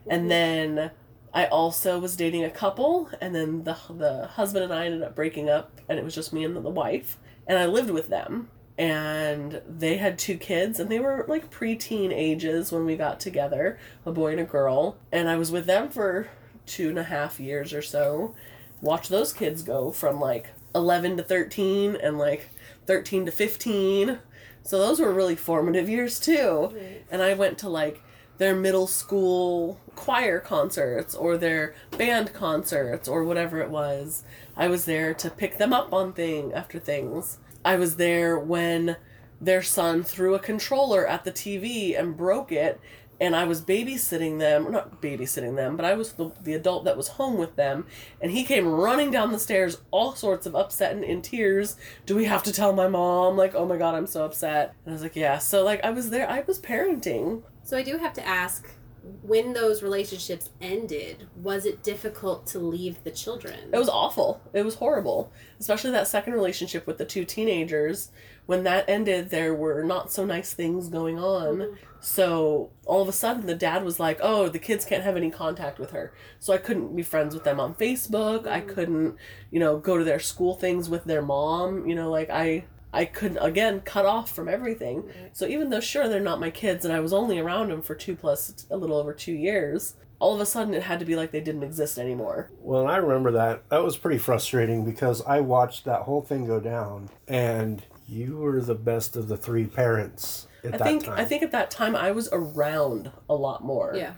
[0.06, 0.28] And mm-hmm.
[0.28, 0.90] then
[1.32, 5.14] I also was dating a couple, and then the the husband and I ended up
[5.14, 8.50] breaking up, and it was just me and the wife, and I lived with them,
[8.76, 13.78] and they had two kids, and they were like preteen ages when we got together,
[14.04, 16.28] a boy and a girl, and I was with them for
[16.66, 18.34] two and a half years or so.
[18.80, 22.48] Watch those kids go from like eleven to thirteen, and like
[22.86, 24.18] thirteen to fifteen.
[24.62, 26.74] So those were really formative years too.
[27.10, 28.02] And I went to like
[28.40, 34.24] their middle school choir concerts or their band concerts or whatever it was.
[34.56, 37.36] I was there to pick them up on thing after things.
[37.66, 38.96] I was there when
[39.42, 42.80] their son threw a controller at the TV and broke it
[43.20, 46.84] and I was babysitting them, or not babysitting them, but I was the, the adult
[46.84, 47.86] that was home with them,
[48.20, 51.76] and he came running down the stairs, all sorts of upset and in tears.
[52.06, 53.36] Do we have to tell my mom?
[53.36, 54.74] Like, oh my god, I'm so upset.
[54.84, 55.38] And I was like, yeah.
[55.38, 56.28] So like, I was there.
[56.28, 57.42] I was parenting.
[57.62, 58.68] So I do have to ask
[59.22, 63.58] when those relationships ended, was it difficult to leave the children?
[63.72, 64.40] It was awful.
[64.52, 65.32] It was horrible.
[65.58, 68.10] Especially that second relationship with the two teenagers.
[68.50, 71.58] When that ended, there were not so nice things going on.
[71.58, 71.74] Mm-hmm.
[72.00, 75.30] So all of a sudden, the dad was like, oh, the kids can't have any
[75.30, 76.12] contact with her.
[76.40, 78.48] So I couldn't be friends with them on Facebook.
[78.48, 78.70] I mm-hmm.
[78.70, 79.16] couldn't,
[79.52, 81.86] you know, go to their school things with their mom.
[81.86, 82.64] You know, like I.
[82.92, 85.04] I couldn't again cut off from everything.
[85.32, 87.94] So even though sure they're not my kids and I was only around them for
[87.94, 91.14] two plus a little over two years, all of a sudden it had to be
[91.14, 92.50] like they didn't exist anymore.
[92.60, 93.68] Well, and I remember that.
[93.68, 98.60] That was pretty frustrating because I watched that whole thing go down, and you were
[98.60, 101.14] the best of the three parents at I that think time.
[101.18, 103.92] I think at that time I was around a lot more.
[103.96, 104.14] yeah.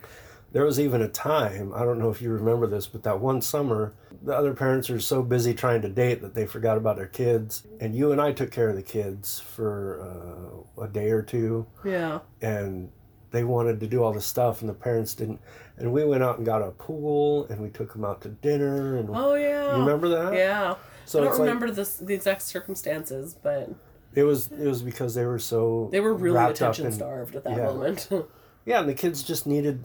[0.53, 3.41] There was even a time, I don't know if you remember this, but that one
[3.41, 7.07] summer, the other parents are so busy trying to date that they forgot about their
[7.07, 7.67] kids.
[7.81, 11.67] And you and I took care of the kids for uh, a day or two,
[11.85, 12.19] Yeah.
[12.43, 12.91] and
[13.31, 15.41] they wanted to do all this stuff, and the parents didn't.
[15.79, 18.99] And we went out and got a pool, and we took them out to dinner.
[18.99, 19.75] And Oh yeah.
[19.75, 20.35] you remember that?
[20.35, 20.75] Yeah.
[21.13, 23.71] So I don't like- remember the the exact circumstances, but
[24.15, 27.45] It was it was because they were so they were really attention in- starved at
[27.45, 27.65] that yeah.
[27.65, 28.09] moment.
[28.65, 29.83] Yeah, and the kids just needed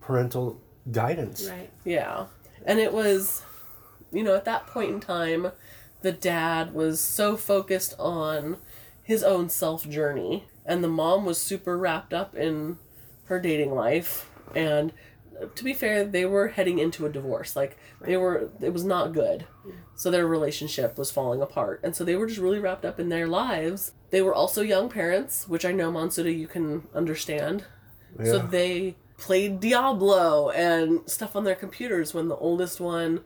[0.00, 0.60] parental
[0.92, 1.48] guidance.
[1.50, 1.68] Right.
[1.84, 2.26] yeah.
[2.64, 3.42] And it was
[4.12, 5.50] you know, at that point in time,
[6.02, 8.56] the dad was so focused on
[9.02, 12.78] his own self journey and the mom was super wrapped up in
[13.24, 14.92] her dating life and
[15.54, 17.56] to be fair, they were heading into a divorce.
[17.56, 19.46] Like they were it was not good.
[19.94, 21.80] So their relationship was falling apart.
[21.82, 23.92] And so they were just really wrapped up in their lives.
[24.10, 27.64] They were also young parents, which I know Monsuda you can understand.
[28.24, 33.20] So they played Diablo and stuff on their computers when the oldest one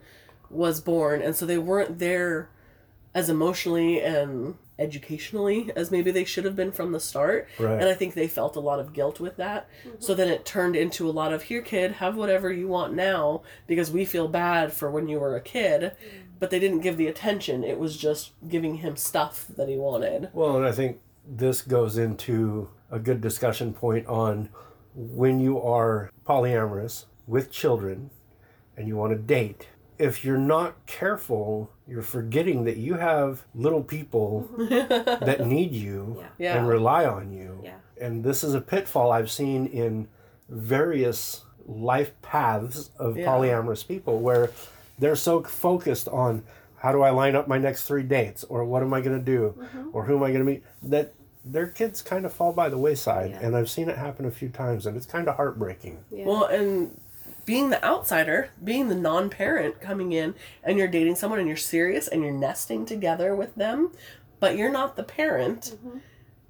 [0.49, 1.21] was born.
[1.21, 2.49] And so they weren't there
[3.15, 7.47] as emotionally and educationally as maybe they should have been from the start.
[7.57, 7.79] Right.
[7.79, 9.69] And I think they felt a lot of guilt with that.
[9.79, 9.95] Mm-hmm.
[9.99, 13.41] So then it turned into a lot of here kid, have whatever you want now
[13.67, 15.81] because we feel bad for when you were a kid.
[15.81, 16.21] Mm.
[16.37, 17.63] But they didn't give the attention.
[17.63, 20.29] It was just giving him stuff that he wanted.
[20.33, 24.49] Well, and I think this goes into a good discussion point on
[24.93, 28.11] when you are polyamorous with children
[28.75, 29.69] and you want to date.
[29.97, 36.27] If you're not careful, you're forgetting that you have little people that need you Yeah.
[36.37, 36.57] Yeah.
[36.57, 37.59] and rely on you.
[37.63, 37.75] Yeah.
[38.01, 40.07] And this is a pitfall I've seen in
[40.49, 43.25] various life paths of Yeah.
[43.27, 44.51] polyamorous people where
[44.99, 46.43] they're so focused on
[46.77, 49.23] how do I line up my next three dates or what am I going to
[49.23, 49.89] do mm-hmm.
[49.93, 52.77] or who am I going to meet that their kids kind of fall by the
[52.77, 53.39] wayside Yeah.
[53.41, 55.99] and I've seen it happen a few times and it's kind of heartbreaking.
[56.11, 56.25] Yeah.
[56.25, 56.99] Well, and
[57.45, 60.33] being the outsider, being the non parent coming in,
[60.63, 63.91] and you're dating someone and you're serious and you're nesting together with them,
[64.39, 65.77] but you're not the parent,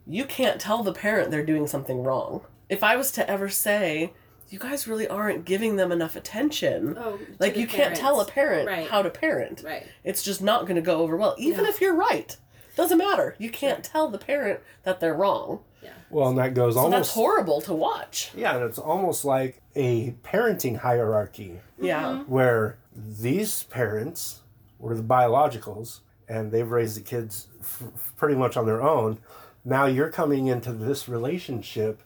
[0.08, 2.42] you can't tell the parent they're doing something wrong.
[2.70, 4.14] If I was to ever say,
[4.50, 6.96] you guys really aren't giving them enough attention.
[7.00, 8.88] Oh, like you can't tell a parent Right.
[8.88, 9.64] how to parent.
[9.66, 9.88] Right.
[10.04, 12.38] It's just not going to go over well, even if you're right.
[12.76, 13.36] Doesn't matter.
[13.40, 15.62] You can't tell the parent that they're wrong.
[16.10, 18.32] Well, and that goes So almost that's horrible to watch.
[18.36, 22.04] Yeah, and it's almost like a parenting hierarchy Yeah.
[22.04, 22.32] Mm-hmm.
[22.32, 24.42] where these parents
[24.80, 27.84] were the biologicals and they've raised the kids f-
[28.18, 29.20] pretty much on their own.
[29.64, 32.02] Now you're coming into this relationship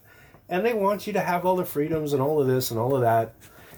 [0.48, 2.96] and they want you to have all the freedoms and all of this and all
[2.96, 3.36] of that.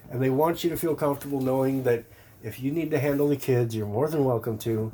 [0.09, 2.03] And they want you to feel comfortable knowing that
[2.43, 4.91] if you need to handle the kids, you're more than welcome to.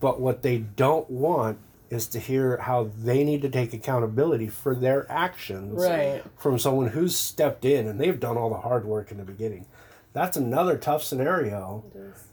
[0.00, 1.58] But what they don't want
[1.90, 6.22] is to hear how they need to take accountability for their actions Right.
[6.38, 9.66] from someone who's stepped in and they've done all the hard work in the beginning.
[10.12, 11.84] That's another tough scenario.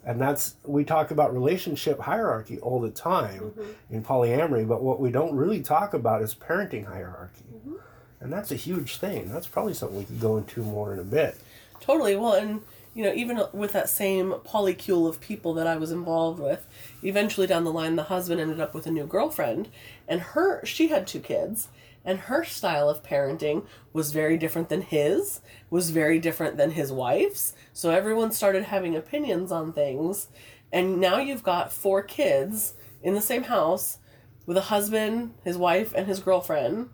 [0.06, 3.96] And that's we talk about relationship hierarchy all the time mm-hmm.
[3.96, 7.46] in polyamory, but what we don't really talk about is parenting hierarchy.
[7.54, 7.76] Mm-hmm.
[8.20, 9.32] And that's a huge thing.
[9.32, 11.38] That's probably something we could go into more in a bit.
[11.80, 12.16] Totally.
[12.16, 12.62] Well, and
[12.94, 16.68] you know, even with that same polycule of people that I was involved with,
[17.04, 19.70] eventually down the line, the husband ended up with a new girlfriend,
[20.08, 21.70] and her she had two kids,
[22.04, 26.92] and her style of parenting was very different than his, was very different than his
[26.92, 27.54] wife's.
[27.72, 30.28] So everyone started having opinions on things,
[30.72, 34.00] and now you've got four kids in the same house
[34.46, 36.90] with a husband, his wife, and his girlfriend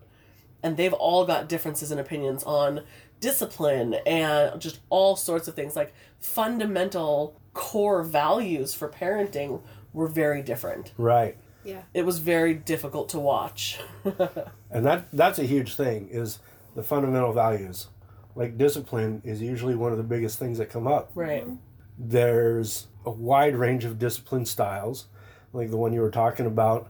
[0.64, 2.82] and they've all got differences in opinions on
[3.20, 9.62] discipline and just all sorts of things like fundamental core values for parenting
[9.94, 11.38] were very different Right.
[11.64, 11.82] Yeah.
[11.94, 13.80] it was very difficult to watch
[14.72, 16.40] And that that's a huge thing is
[16.76, 17.88] the fundamental values.
[18.36, 21.12] Like discipline is usually one of the biggest things that come up.
[21.16, 21.56] right mm-hmm.
[21.98, 25.08] there's a wide range of discipline styles,
[25.54, 26.90] like the one you were talking about.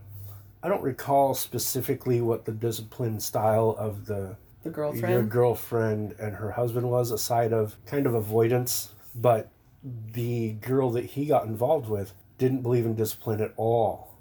[0.63, 4.35] I don't recall specifically what the discipline style of the
[4.67, 8.89] the your girlfriend girlfriend and her husband was, a side of kind of avoidance.
[9.15, 9.49] But
[9.83, 14.13] the girl that he got involved with didn't believe in discipline at all.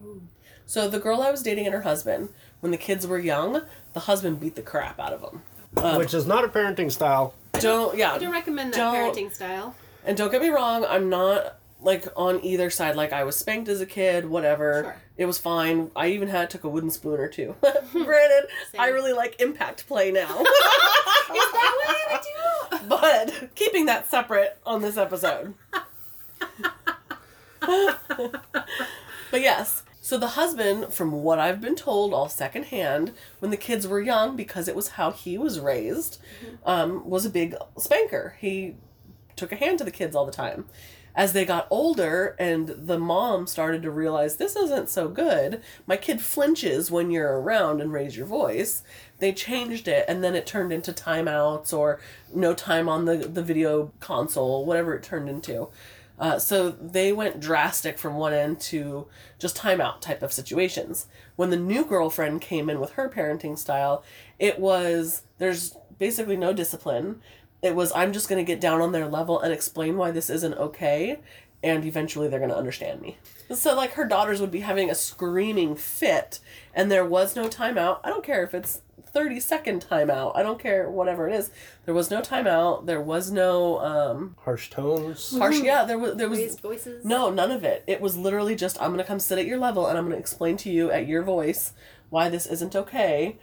[0.65, 2.29] so the girl i was dating and her husband
[2.61, 5.43] when the kids were young the husband beat the crap out of them
[5.77, 7.35] um, which is not a parenting style.
[7.61, 9.75] don't yeah I don't recommend that Don't- parenting style.
[10.05, 12.97] And don't get me wrong, I'm not like on either side.
[12.97, 14.83] Like I was spanked as a kid, whatever.
[14.83, 14.97] Sure.
[15.19, 15.91] It was fine.
[15.95, 17.55] I even had took a wooden spoon or two.
[17.93, 20.41] Granted, I really like impact play now.
[20.41, 22.79] Is that what I do?
[22.89, 25.55] but keeping that separate on this episode.
[27.61, 29.83] but yes.
[30.01, 34.37] So the husband, from what I've been told, all secondhand, when the kids were young,
[34.37, 36.21] because it was how he was raised,
[36.65, 38.37] um, was a big spanker.
[38.39, 38.77] He
[39.35, 40.67] took a hand to the kids all the time.
[41.17, 45.97] As they got older and the mom started to realize this isn't so good, my
[45.97, 48.83] kid flinches when you're around and raise your voice.
[49.19, 52.01] They changed it and then it turned into timeouts or
[52.35, 55.69] no time on the, the video console, whatever it turned into.
[56.19, 59.07] Uh, so they went drastic from one end to
[59.39, 61.07] just timeout type of situations.
[61.37, 64.03] When the new girlfriend came in with her parenting style,
[64.39, 67.21] it was there's basically no discipline.
[67.63, 70.31] It was I'm just going to get down on their level and explain why this
[70.31, 71.19] isn't okay,
[71.63, 73.19] and eventually they're going to understand me.
[73.55, 76.41] So like her daughters would be having a screaming fit,
[76.75, 78.01] and there was no timeout.
[78.05, 80.37] I don't care if it's 30 second timeout.
[80.37, 81.51] I don't care whatever it is.
[81.87, 82.85] There was no timeout.
[82.87, 85.37] There was no um Harsh tones.
[85.37, 85.61] harsh.
[85.61, 87.05] Yeah, there was there was Raised voices.
[87.05, 87.83] no, none of it.
[87.87, 90.17] It was literally just I'm going to come sit at your level and I'm going
[90.17, 91.73] to explain to you at your voice
[92.11, 93.39] why this isn't okay.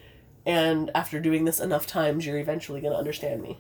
[0.46, 3.60] And after doing this enough times, you're eventually going to understand me.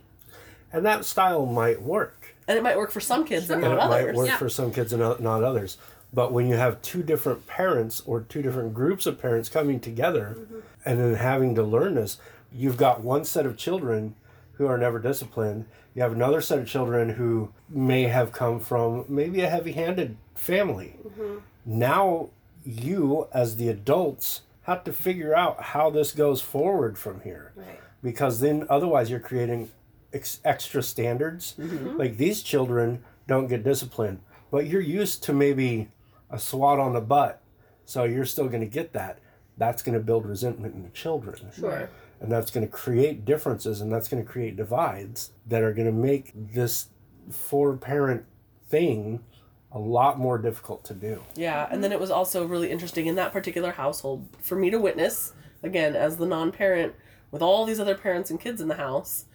[0.73, 2.35] And that style might work.
[2.47, 4.15] And it might work for some kids and and not it might others.
[4.17, 4.37] work Yeah.
[4.37, 5.77] for some kids and not not others.
[6.13, 10.35] But when you have two different parents or two different groups of parents coming together
[10.37, 10.59] mm-hmm.
[10.85, 12.17] and then having to learn this,
[12.51, 14.15] you've got one set of children
[14.53, 15.65] who are never disciplined.
[15.95, 20.17] You have another set of children who may have come from maybe a heavy handed
[20.35, 20.97] family.
[21.07, 21.37] Mm-hmm.
[21.65, 22.29] Now
[22.63, 27.79] you, as the adults, have to figure out how this goes forward from here Right.
[28.03, 29.71] because then otherwise you're creating
[30.13, 31.55] ex- extra standards.
[31.59, 31.97] Mm-hmm.
[31.97, 34.19] Like these children don't get disciplined,
[34.51, 35.89] but you're used to maybe
[36.29, 37.41] a swat on the butt,
[37.85, 39.19] so you're still going to get that.
[39.57, 41.51] That's going to build resentment in the children.
[41.55, 41.89] Sure.
[42.19, 45.85] And that's going to create differences and that's going to create divides that are going
[45.85, 46.87] to make this
[47.29, 48.25] four parent
[48.69, 49.23] thing
[49.71, 51.23] a lot more difficult to do.
[51.35, 54.77] Yeah, and then it was also really interesting in that particular household for me to
[54.77, 55.33] witness,
[55.63, 56.93] again, as the non parent,
[57.31, 59.25] with all these other parents and kids in the house,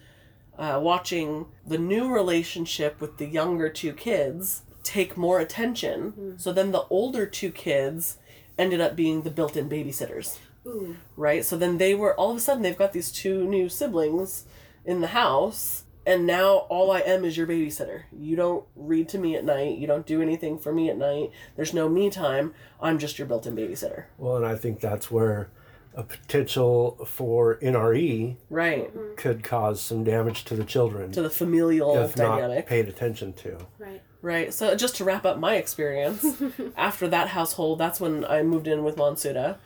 [0.59, 6.35] uh, watching the new relationship with the younger two kids take more attention.
[6.39, 8.19] So then the older two kids
[8.59, 10.97] ended up being the built in babysitters, Ooh.
[11.17, 11.45] right?
[11.45, 14.45] So then they were, all of a sudden, they've got these two new siblings
[14.85, 15.85] in the house.
[16.07, 18.05] And now all I am is your babysitter.
[18.11, 19.77] You don't read to me at night.
[19.77, 21.31] You don't do anything for me at night.
[21.55, 22.55] There's no me time.
[22.81, 24.05] I'm just your built in babysitter.
[24.17, 25.51] Well, and I think that's where
[25.99, 28.89] a potential for NRE Right.
[29.17, 33.59] could cause some damage to the children To the familial if not paid attention to.
[33.79, 34.01] Right.
[34.23, 34.55] Right.
[34.55, 36.25] So just to wrap up my experience,
[36.77, 39.57] after that household, that's when I moved in with Monsuda,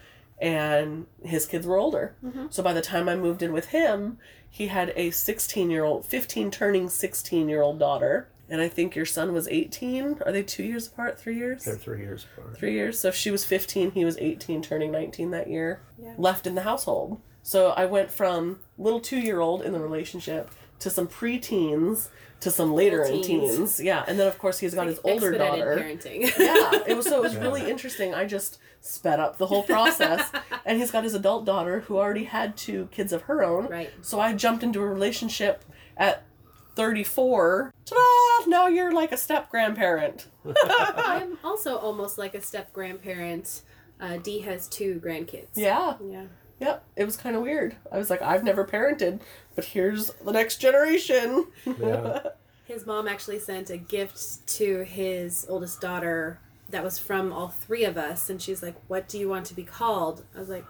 [0.40, 2.14] and his kids were older.
[2.24, 2.46] Mm-hmm.
[2.50, 4.18] So by the time I moved in with him,
[4.48, 8.28] he had a 16 year old, 15 turning 16 year old daughter.
[8.52, 10.18] And I think your son was 18.
[10.26, 11.18] Are they two years apart?
[11.18, 11.64] Three years?
[11.64, 12.54] They're three years apart.
[12.58, 13.00] Three years.
[13.00, 15.80] So if she was 15, he was 18, turning 19 that year.
[15.98, 16.12] Yeah.
[16.18, 17.18] Left in the household.
[17.42, 20.50] So I went from little two year old in the relationship
[20.80, 23.56] to some preteens to some later in Teens.
[23.56, 23.80] teens.
[23.80, 24.04] Yeah.
[24.06, 25.76] And then, of course, he's got his older Expedited daughter.
[25.80, 26.22] parenting.
[26.38, 26.82] Yeah.
[26.86, 28.12] It was so it was really interesting.
[28.14, 30.30] I just sped up the whole process.
[30.66, 33.68] and he's got his adult daughter who already had two kids of her own.
[33.68, 33.90] Right.
[34.02, 35.64] So I jumped into a relationship
[35.96, 36.24] at
[36.74, 37.72] 34.
[37.84, 38.50] Ta-da!
[38.50, 40.26] Now you're like a step grandparent.
[40.66, 43.62] I'm also almost like a step grandparent.
[44.00, 45.48] Uh, Dee has two grandkids.
[45.54, 45.94] Yeah.
[46.04, 46.24] Yeah.
[46.62, 47.74] Yep, it was kind of weird.
[47.90, 49.20] I was like, I've never parented,
[49.56, 51.48] but here's the next generation.
[51.66, 52.20] Yeah.
[52.66, 56.38] His mom actually sent a gift to his oldest daughter
[56.70, 59.54] that was from all three of us, and she's like, "What do you want to
[59.54, 60.64] be called?" I was like,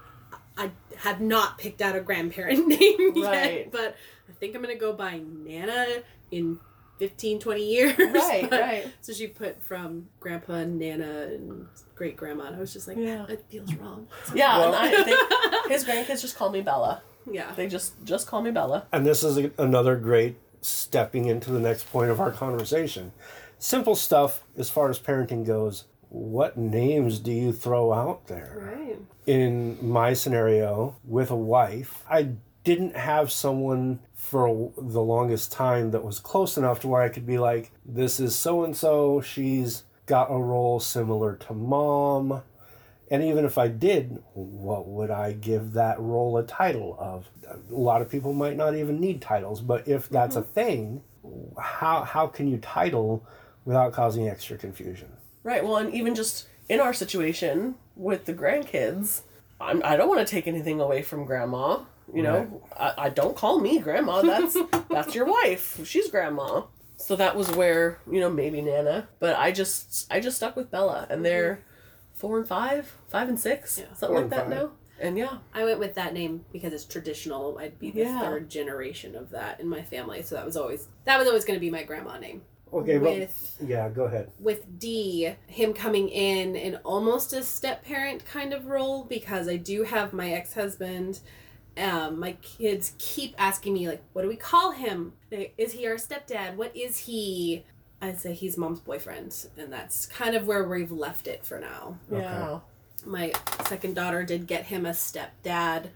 [0.56, 3.72] "I have not picked out a grandparent name yet, Right.
[3.72, 3.96] but
[4.28, 6.58] I think I'm gonna go by Nana in
[6.98, 8.92] 15, 20 years." Right, But- right.
[9.00, 12.96] So she put from Grandpa, and Nana, and Great Grandma, and I was just like,
[12.96, 13.26] Yeah.
[13.28, 17.02] "It feels wrong." Yeah, Well- and I think his grandkids just call me Bella.
[17.30, 17.52] Yeah.
[17.54, 18.86] They just just call me Bella.
[18.92, 23.12] And this is a, another great stepping into the next point of our conversation.
[23.58, 25.84] Simple stuff as far as parenting goes.
[26.12, 28.76] What names do you throw out there?
[28.76, 28.98] Right.
[29.24, 32.32] In my scenario with a wife, I
[32.64, 37.26] didn't have someone for the longest time that was close enough to where I could
[37.26, 42.42] be like, this is so and so, she's got a role similar to mom.
[43.10, 47.30] And even if I did, what would I give that role a title of?
[47.48, 50.50] A lot of people might not even need titles, but if that's mm-hmm.
[50.50, 51.02] a thing,
[51.58, 53.26] how how can you title
[53.64, 55.08] without causing extra confusion?
[55.44, 55.64] Right.
[55.64, 59.22] Well, and even just in our situation with the grandkids,
[59.60, 61.80] I'm, I don't want to take anything away from grandma.
[62.12, 64.22] You know, I, I don't call me grandma.
[64.22, 64.56] That's
[64.90, 65.80] that's your wife.
[65.86, 66.62] She's grandma.
[66.96, 70.70] So that was where you know maybe Nana, but I just I just stuck with
[70.70, 71.24] Bella, and mhm.
[71.24, 71.64] they're
[72.12, 73.86] four and five, five and six, Yeah.
[73.94, 74.50] something Four like that five.
[74.50, 74.70] now.
[75.00, 77.58] And yeah, I went with that name because it's traditional.
[77.58, 78.20] I'd be the Yeah.
[78.20, 81.56] third generation of that in my family, so that was always that was always going
[81.56, 82.42] to be my grandma name.
[82.72, 84.30] Okay, but with yeah, go ahead.
[84.40, 89.56] with D, him coming in in almost a step parent kind of role because I
[89.56, 91.20] do have my ex husband.
[91.76, 95.12] Um, my kids keep asking me like, "What do we call him?
[95.30, 96.56] Is he our stepdad?
[96.56, 97.64] What is he?"
[98.00, 101.98] I say he's mom's boyfriend, and that's kind of where we've left it for now.
[102.10, 102.60] yeah.
[103.04, 103.32] my
[103.66, 105.90] second daughter did get him a stepdad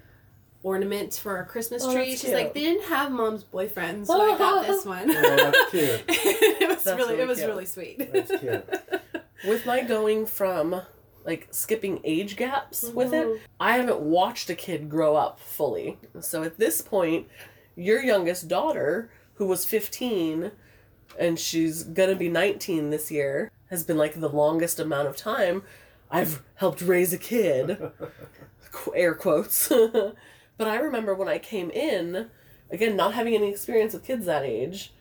[0.66, 2.10] ornament for our Christmas Oh, tree.
[2.10, 5.08] that's She's like, they didn't have mom's boyfriend, so I got this one.
[5.08, 6.04] Oh, that's cute.
[6.08, 7.48] it was That's really, really it was cute.
[7.50, 8.12] really sweet.
[8.12, 8.68] That's cute.
[9.46, 10.82] with my going from
[11.24, 13.36] like skipping age gaps with Mm-hmm.
[13.36, 15.98] it, I haven't watched a kid grow up fully.
[16.20, 17.28] So at this point,
[17.76, 20.50] your youngest daughter, who was 15
[21.18, 25.62] and she's gonna be 19 this year, has been like the longest amount of time
[26.10, 27.78] I've helped raise a kid.
[28.94, 29.70] Air quotes.
[30.58, 32.30] But I remember when I came in,
[32.70, 34.92] again, not having any experience with kids that age,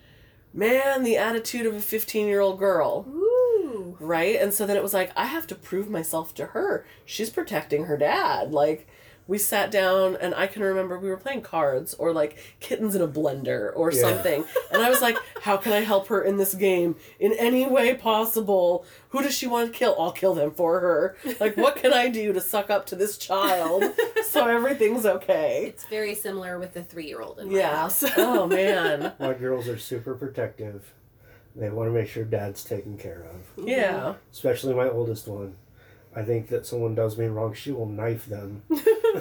[0.53, 3.97] man, the attitude of a 15 year old girl Ooh.
[3.99, 4.35] right?
[4.39, 6.85] And so then it was like, I have to prove myself to her.
[7.05, 8.51] She's protecting her dad.
[8.51, 8.87] Like,
[9.27, 13.01] we sat down and I can remember we were playing cards or like kittens in
[13.01, 14.01] a blender or Yeah.
[14.01, 14.45] something.
[14.71, 17.95] And I was like, how can I help her in this game in any way
[17.95, 18.85] possible?
[19.09, 19.95] Who does she want to kill?
[19.99, 21.17] I'll kill them for her.
[21.39, 23.83] Like, what can I do to suck up to this child
[24.29, 25.65] so everything's okay?
[25.67, 27.75] It's very similar with the three year old in Yeah.
[27.75, 28.03] house.
[28.17, 29.13] Oh, man.
[29.19, 30.93] My girls are super protective.
[31.55, 33.65] They want to make sure dad's taken care of.
[33.67, 34.15] Yeah.
[34.31, 35.55] Especially my oldest one.
[36.15, 38.63] I think that someone does me wrong, she will knife them.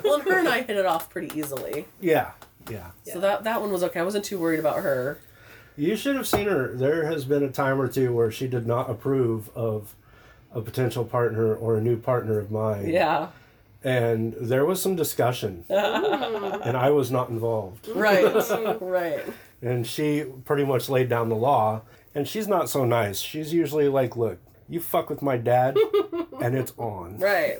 [0.02, 1.86] Well, her and I hit it off pretty easily.
[2.00, 2.32] Yeah,
[2.68, 2.90] yeah.
[3.04, 4.00] So that, that one was okay.
[4.00, 5.20] I wasn't too worried about her.
[5.76, 6.74] You should have seen her.
[6.74, 9.94] There has been a time or two where she did not approve of
[10.52, 12.88] a potential partner or a new partner of mine.
[12.88, 13.28] Yeah.
[13.84, 17.86] And there was some discussion, and I was not involved.
[17.88, 18.24] Right.
[18.80, 19.22] right.
[19.62, 21.82] And she pretty much laid down the law.
[22.14, 23.18] And she's not so nice.
[23.18, 24.38] She's usually like, look,
[24.68, 25.76] you fuck with my dad,
[26.40, 27.18] and it's on.
[27.18, 27.58] Right.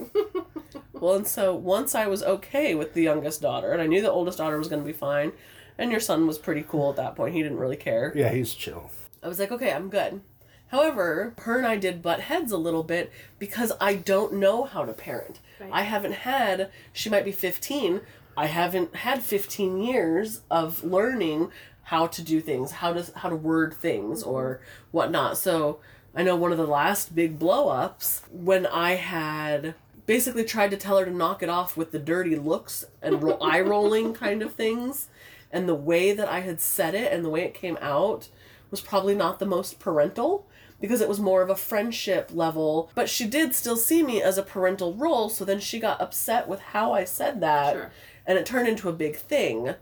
[0.93, 4.11] well, and so once I was okay with the youngest daughter, and I knew the
[4.11, 5.33] oldest daughter was going to be fine,
[5.79, 7.35] And your son was pretty cool at that point.
[7.35, 8.13] He didn't really care.
[8.15, 8.91] Yeah, he's chill.
[9.23, 10.21] I was like, okay, I'm good.
[10.69, 14.85] However, her and I did butt heads a little bit because I don't know how
[14.85, 15.41] to parent.
[15.61, 15.71] Right.
[15.73, 18.01] I haven't had, she might be 15,
[18.37, 21.51] I haven't had 15 years of learning
[21.85, 24.89] how to do things, how to how to word things or mm-hmm.
[24.91, 25.39] whatnot.
[25.39, 25.81] So
[26.15, 29.75] I know one of the last big blow ups when I had
[30.07, 33.39] basically tried to tell her to knock it off with the dirty looks and ro-
[33.41, 35.09] eye rolling kind of things,
[35.51, 38.29] and the way that I had said it and the way it came out
[38.71, 40.47] was probably not the most parental
[40.81, 42.91] because it was more of a friendship level.
[42.95, 46.47] But she did still see me as a parental role, so then she got upset
[46.49, 47.91] with how I said that, Sure.
[48.27, 49.75] and it turned into a big thing.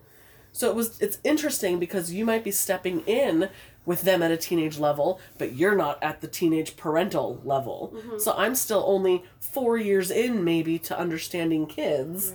[0.52, 3.48] So it was it's interesting because you might be stepping in
[3.84, 7.92] with them at a teenage level, but you're not at the teenage parental level.
[7.94, 8.18] Mm-hmm.
[8.18, 12.32] So I'm still only 4 years in maybe to understanding kids.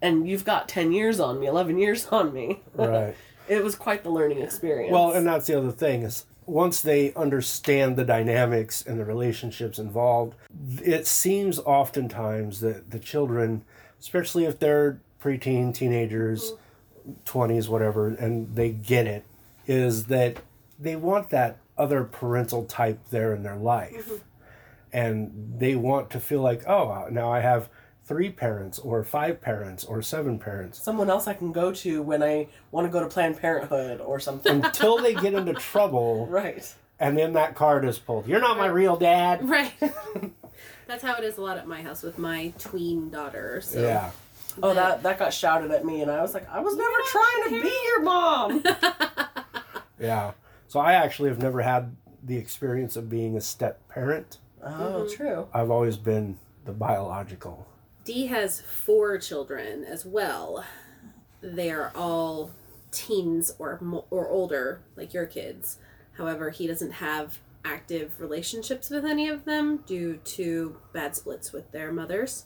[0.00, 2.62] And you've got 10 years on me, 11 years on me.
[2.74, 3.14] Right.
[3.48, 4.92] It was quite the learning experience.
[4.92, 9.78] Well, and that's the other thing is once they understand the dynamics and the relationships
[9.78, 10.34] involved,
[10.82, 13.64] it seems oftentimes that the children,
[13.98, 17.40] especially if they're preteen, teenagers, mm-hmm.
[17.40, 19.24] 20s, whatever, and they get it,
[19.66, 20.36] is that
[20.78, 24.06] they want that other parental type there in their life.
[24.08, 24.14] Mm-hmm.
[24.92, 27.68] And they want to feel like, oh, uh, now I have
[28.06, 30.82] three parents or five parents or seven parents.
[30.82, 34.18] someone else I can go to when I want to go to Planned Parenthood or
[34.18, 34.64] something.
[34.64, 36.74] Until they get into trouble, right.
[36.98, 38.26] and then that card is pulled.
[38.26, 39.46] You're not my real dad.
[39.46, 39.74] Right.
[40.86, 43.60] That's how it is a lot at my house with my tween daughter.
[43.60, 44.10] So Yeah.
[44.62, 47.44] Oh, that that got shouted at me, and I was like, I was never trying
[47.50, 48.64] to be your mom.
[50.00, 50.32] Yeah.
[50.68, 54.38] So I actually have never had the experience of being a step parent.
[54.62, 55.16] oh, mm-hmm.
[55.16, 55.48] true.
[55.52, 57.66] I've always been the biological.
[58.04, 60.64] Dee has four children as well.
[61.40, 62.50] They are all
[62.90, 65.78] teens or or older, like your kids.
[66.16, 71.70] However, he doesn't have active relationships with any of them due to bad splits with
[71.70, 72.44] their mothers.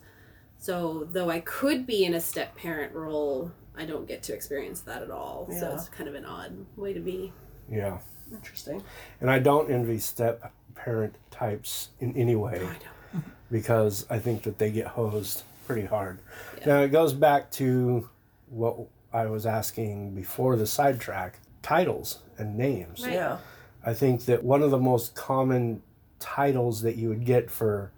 [0.59, 4.81] So, though I could be in a step parent role, I don't get to experience
[4.83, 5.49] that at all.
[5.59, 7.33] So it's kind of an odd way to be.
[7.71, 7.99] Yeah.
[8.33, 8.83] Interesting.
[9.21, 13.23] And I don't envy step parent types in any way I know.
[13.51, 16.19] because I think that they get hosed pretty hard.
[16.59, 16.67] Yeah.
[16.67, 18.09] Now it goes back to
[18.49, 18.77] what
[19.13, 23.03] I was asking before the sidetrack titles and names.
[23.03, 23.15] Right.
[23.15, 23.39] Yeah.
[23.85, 25.83] I think that one of the most common
[26.19, 27.91] titles that you would get for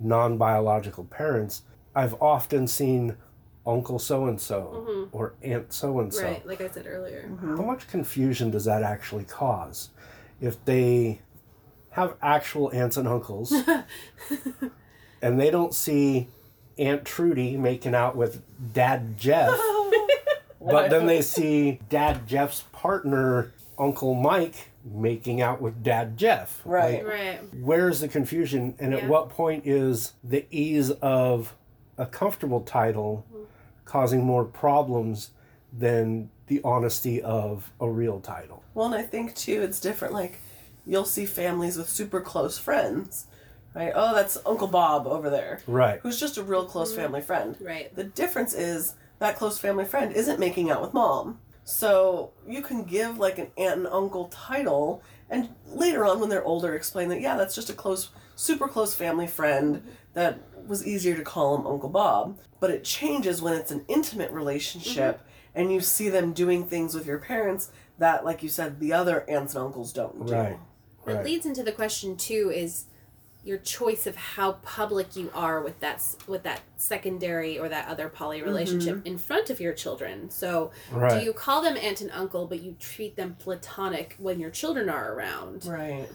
[0.00, 1.62] non biological parents,
[1.94, 3.16] I've often seen
[3.68, 6.24] Uncle so and so or Aunt so and so.
[6.24, 7.28] Right, like I said earlier.
[7.28, 7.56] Mm-hmm.
[7.56, 9.90] How much confusion does that actually cause?
[10.40, 11.20] If they
[11.90, 13.52] have actual aunts and uncles
[15.22, 16.28] and they don't see
[16.78, 18.42] Aunt Trudy making out with
[18.72, 19.50] Dad Jeff,
[20.60, 26.62] but then they see Dad Jeff's partner, Uncle Mike, making out with Dad Jeff.
[26.64, 27.04] Right.
[27.04, 27.38] Like, Right.
[27.60, 31.54] where's the confusion and at what point is the ease of
[31.98, 33.44] a comfortable title mm-hmm.
[33.88, 35.30] Causing more problems
[35.72, 40.14] than the honesty of a real title Well, and I think too, it's different.
[40.14, 40.38] Like,
[40.86, 43.26] you'll see families with super close friends,
[43.74, 43.92] right?
[43.94, 47.02] Oh, that's Uncle Bob over there, right who's just a real close mm-hmm.
[47.02, 47.56] family friend.
[47.60, 47.94] Right.
[47.94, 51.38] The difference is that close family friend isn't making out with mom.
[51.64, 56.44] So you can give like an aunt and uncle title, and later on when they're
[56.44, 59.82] older, explain that yeah, that's just a close, super close family friend
[60.14, 62.38] that was easier to call him Uncle Bob.
[62.60, 65.60] But it changes when it's an intimate relationship, mm-hmm.
[65.60, 69.28] and you see them doing things with your parents that, like you said, the other
[69.28, 70.32] aunts and uncles don't do.
[70.32, 70.58] right
[71.06, 72.86] That right leads into the question too is
[73.44, 78.08] your choice of how public you are with that with that secondary or that other
[78.08, 78.48] poly mm-hmm.
[78.48, 80.30] relationship in front of your children.
[80.30, 81.18] So, Right.
[81.18, 84.88] do you call them aunt and uncle but you treat them platonic when your children
[84.88, 85.64] are around?
[85.66, 86.08] Right.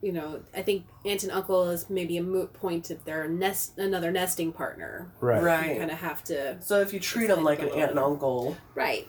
[0.00, 3.78] You know, I think aunt and uncle is maybe a moot point if they're nest
[3.78, 5.10] another nesting partner.
[5.20, 5.78] right You Right.
[5.78, 9.06] kind of have to So if you treat them like an aunt and uncle, right.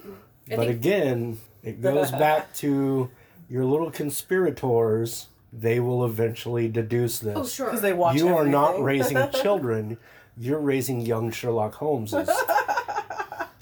[0.51, 3.09] I but think again it goes back to
[3.49, 7.67] your little conspirators they will eventually deduce this Oh, sure.
[7.67, 8.15] because they watch.
[8.17, 9.97] you are not raising children
[10.35, 12.27] you're raising young sherlock holmeses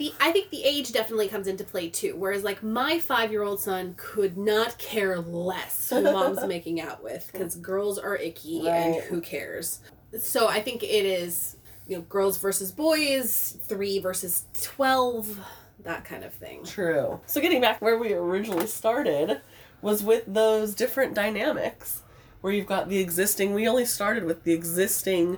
[0.02, 2.16] the I think the age definitely comes into play too.
[2.16, 7.04] Whereas like my five year old son could not care less who mom's making out
[7.04, 9.80] with because girls are icky and who cares.
[10.20, 11.56] So I think it is
[11.88, 15.40] you know girls versus boys, three versus twelve,
[15.84, 16.66] that kind of thing.
[16.66, 17.20] True.
[17.28, 19.42] So getting back where we originally started
[19.84, 22.02] was with those different dynamics
[22.42, 25.38] where you've got the existing we only started with the existing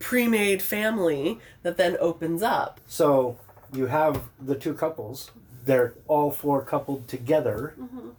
[0.00, 2.80] pre-made family that then opens up.
[2.88, 3.36] So
[3.72, 5.30] you have the two couples
[5.64, 8.10] they're all four coupled together mm-hmm.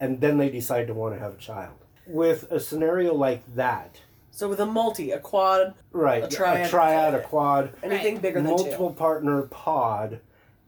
[0.00, 1.74] and then they decide to want to have a child.
[2.06, 4.00] With a scenario like that,
[4.30, 6.66] So with a multi, a quad, right, A triad.
[6.66, 8.22] a triad, a quad, anything Right.
[8.22, 8.96] bigger than multiple two.
[8.96, 10.20] partner pod,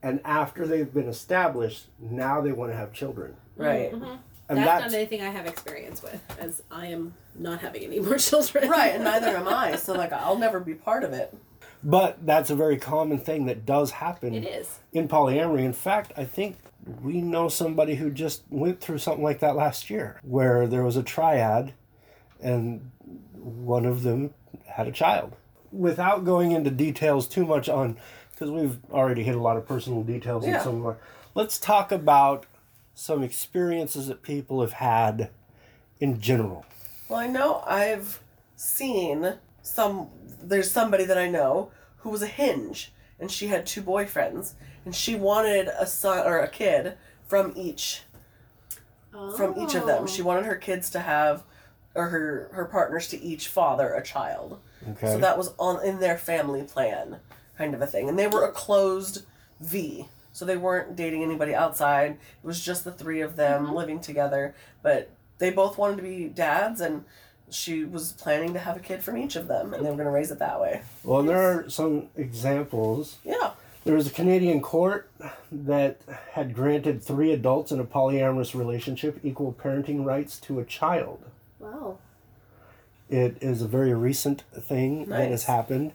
[0.03, 3.37] and after they've been established, now they want to have children.
[3.57, 3.93] Right.
[3.93, 4.16] Mm-hmm.
[4.47, 8.01] And that's, that's, not anything I have experience with, as I am not having any
[8.01, 8.68] more children.
[8.68, 9.76] Right, and neither am I.
[9.76, 11.35] So like I'll never be part of it.
[11.85, 14.78] But that's a very common thing that does happen It is.
[14.93, 15.62] in polyamory.
[15.64, 16.57] In fact, I think
[17.03, 20.97] we know somebody who just went through something like that last year, where there was
[20.97, 21.74] a triad,
[22.41, 22.91] and
[23.35, 24.35] one of them
[24.66, 25.37] had a child.
[25.72, 27.97] Without going into details too much on,
[28.32, 30.62] because we've already hit a lot of personal details in Yeah.
[30.62, 30.97] some of our.
[31.35, 32.47] Let's talk about
[32.95, 35.30] some experiences that people have had
[36.01, 36.64] in general.
[37.09, 38.20] Well, I know I've
[38.57, 40.09] seen some.
[40.49, 44.95] There's somebody that I know who was a hinge, and she had two boyfriends, and
[44.95, 48.03] she wanted a son or a kid from each
[49.36, 50.07] from each of them.
[50.09, 50.24] She Oh.
[50.24, 51.45] wanted her kids to have,
[51.95, 54.61] or her her partners to each father a child.
[54.90, 55.07] Okay.
[55.12, 57.20] So that was on in their family plan,
[57.57, 59.22] kind of a thing, and they were a closed
[59.61, 60.09] V.
[60.32, 62.11] So they weren't dating anybody outside.
[62.12, 63.74] It was just the three of them mm-hmm.
[63.76, 64.55] living together.
[64.82, 67.05] But they both wanted to be dads, and
[67.55, 70.07] she was planning to have a kid from each of them, and they were going
[70.07, 70.82] to raise it that way.
[71.02, 73.16] well, there are some examples.
[73.24, 73.52] Yeah.
[73.84, 75.11] There was a Canadian court
[75.52, 76.00] that
[76.32, 81.22] had granted three adults in a polyamorous relationship equal parenting rights to a child.
[81.59, 81.98] Wow.
[83.11, 85.92] It is a very recent thing that has happened,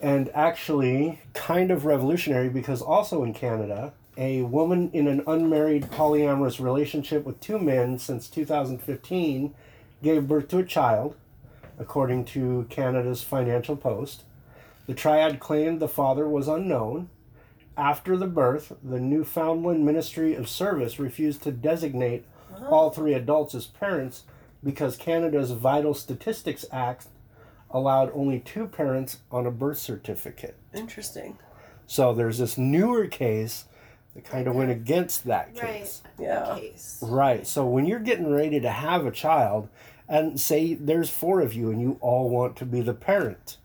[0.00, 6.60] and actually kind of revolutionary because also in Canada, a woman in an unmarried polyamorous
[6.60, 9.54] relationship with two men since 2015
[10.02, 11.16] gave birth to a child,
[11.78, 14.24] according to Canada's Financial Post.
[14.86, 17.08] The triad claimed the father was unknown.
[17.76, 22.26] After the birth, the Newfoundland Ministry of Service refused to designate
[22.68, 24.24] all three adults as parents
[24.62, 27.06] because Canada's Vital Statistics Act
[27.70, 30.56] allowed only two parents on a birth certificate.
[30.74, 31.38] Interesting.
[31.86, 33.64] So there's this newer case
[34.14, 36.02] that kind of went against that case.
[36.04, 36.26] Right.
[36.26, 36.58] Yeah.
[36.58, 36.98] Case.
[37.02, 37.46] Right.
[37.46, 39.68] So when you're getting ready to have a child,
[40.12, 43.56] and say there's four of you and you all want to be the parent,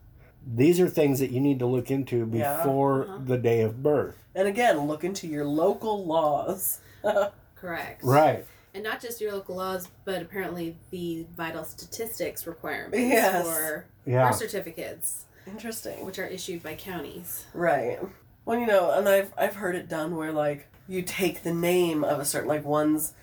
[0.46, 2.58] these are things that you need to look into Yeah.
[2.58, 3.18] before uh-huh.
[3.26, 4.16] the day of birth.
[4.34, 6.80] And again, look into your local laws.
[7.56, 8.02] Correct.
[8.02, 8.46] Right.
[8.74, 13.46] And not just your local laws, but apparently the vital statistics requirements Yes.
[13.46, 14.30] for Yeah.
[14.30, 16.06] birth certificates, Interesting.
[16.06, 17.46] which are issued by counties.
[17.54, 18.00] Right.
[18.46, 22.06] Well, you know, and I've I've heard it done where like you take the name
[22.06, 23.14] of a certain like one's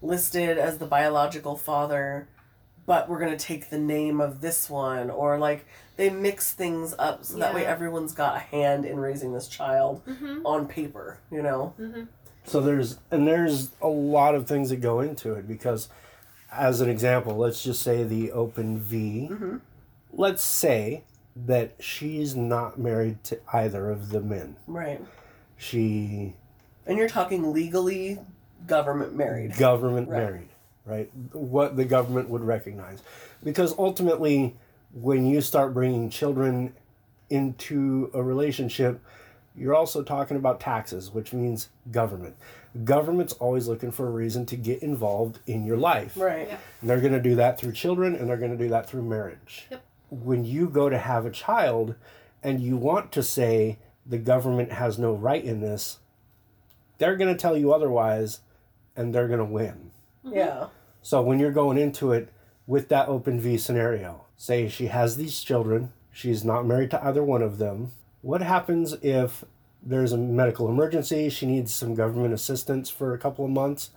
[0.00, 2.28] listed as the biological father,
[2.88, 5.64] but we're gonna take the name of this one, or like
[5.96, 10.02] they mix things up so that way everyone's got a hand in raising this child
[10.06, 10.44] Mm-hmm.
[10.46, 11.18] on paper.
[11.30, 11.74] You know.
[12.44, 15.88] So there's and there's a lot of things that go into it because
[16.50, 19.30] as an example, let's just say the open V.
[20.12, 21.04] Let's say
[21.36, 24.56] that she's not married to either of the men.
[24.66, 25.00] Right.
[25.58, 26.34] She
[26.86, 28.18] And you're talking legally
[28.66, 29.56] government married.
[29.58, 30.18] government Right.
[30.22, 30.48] married,
[30.88, 31.10] right?
[31.32, 33.02] What the government would recognize.
[33.44, 34.56] Because ultimately,
[34.92, 36.74] when you start bringing children
[37.30, 39.00] into a relationship,
[39.54, 42.36] you're also talking about taxes, which means government.
[42.84, 46.16] Government's always looking for a reason to get involved in your life.
[46.16, 46.48] Right.
[46.48, 46.60] Yep.
[46.80, 49.02] And they're going to do that through children and they're going to do that through
[49.02, 49.66] marriage.
[49.70, 49.84] Yep.
[50.10, 51.96] When you go to have a child
[52.42, 55.98] and you want to say the government has no right in this,
[56.98, 58.40] they're going to tell you otherwise
[58.96, 59.90] and they're going to win.
[60.24, 60.68] Yeah.
[61.08, 62.28] So when you're going into it
[62.66, 67.24] with that open V scenario, say she has these children, she's not married to either
[67.24, 67.92] one of them.
[68.20, 69.42] What happens if
[69.82, 73.88] there's a medical emergency, she needs some government assistance for a couple of months?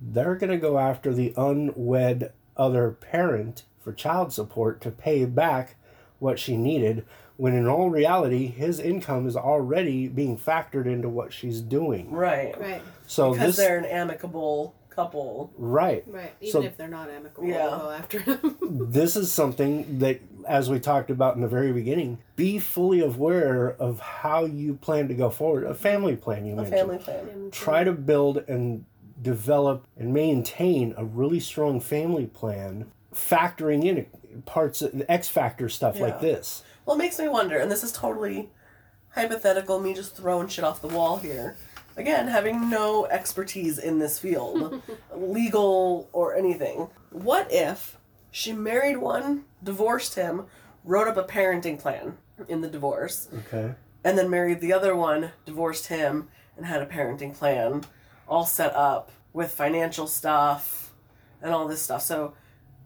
[0.00, 5.74] They're going to go after the unwed other parent for child support to pay back
[6.20, 7.04] what she needed
[7.38, 12.08] when in all reality his income is already being factored into what she's doing.
[12.12, 12.56] Right.
[12.56, 12.82] Right.
[13.08, 15.52] So Because this they're an amicable couple.
[15.56, 16.04] right.
[16.06, 16.32] Right.
[16.40, 17.66] Even So- if they're not amicable, Yeah.
[17.68, 18.56] they'll go after him.
[18.90, 23.70] this is something that as we talked about in the very beginning be fully aware
[23.78, 27.50] of how you plan to go forward a family plan you A mentioned family plan.
[27.50, 28.84] try to build and
[29.20, 34.06] develop and maintain a really strong family plan factoring in
[34.46, 37.84] parts of the x factor stuff like this Well, it makes me wonder, and this
[37.84, 38.48] is totally
[39.10, 41.56] hypothetical, me just throwing shit off the wall here.
[42.00, 44.82] Again, having no expertise in this field,
[45.14, 46.88] legal or anything.
[47.10, 47.98] What if
[48.30, 50.46] she married one, divorced him,
[50.84, 52.16] wrote up a parenting plan
[52.48, 53.74] in the divorce, okay
[54.04, 57.82] and then married the other one, divorced him, and had a parenting plan
[58.28, 60.92] all set up with financial stuff
[61.42, 62.02] and all this stuff.
[62.02, 62.34] So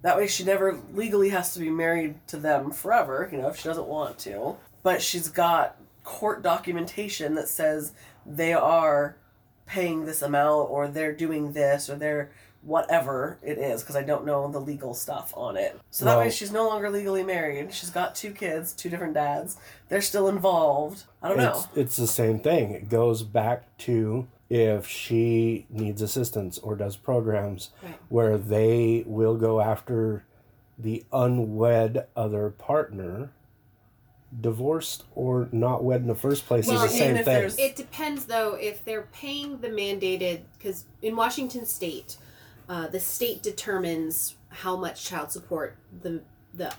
[0.02, 3.56] that way she never legally has to be married to them forever, you know, if
[3.56, 4.56] she doesn't want to.
[4.82, 7.92] But she's got court documentation that says
[8.24, 9.16] they are
[9.66, 12.30] paying this amount or they're doing this or they're
[12.62, 15.78] whatever it is because I don't know the legal stuff on it.
[15.90, 17.72] So that way she's no longer legally married.
[17.74, 19.58] She's got two kids, two different dads.
[19.88, 21.04] They're still involved.
[21.22, 21.50] I don't know.
[21.58, 22.70] It's, it's the same thing.
[22.70, 27.98] It goes back to if she needs assistance or does programs Right.
[28.08, 30.24] where they will go after
[30.78, 33.30] the unwed other partner,
[34.40, 37.50] divorced or not wed in the first place Well, is the same if thing.
[37.58, 42.16] It depends though if they're paying the mandated because in Washington State,
[42.68, 46.22] uh, the state determines how much child support the
[46.52, 46.72] the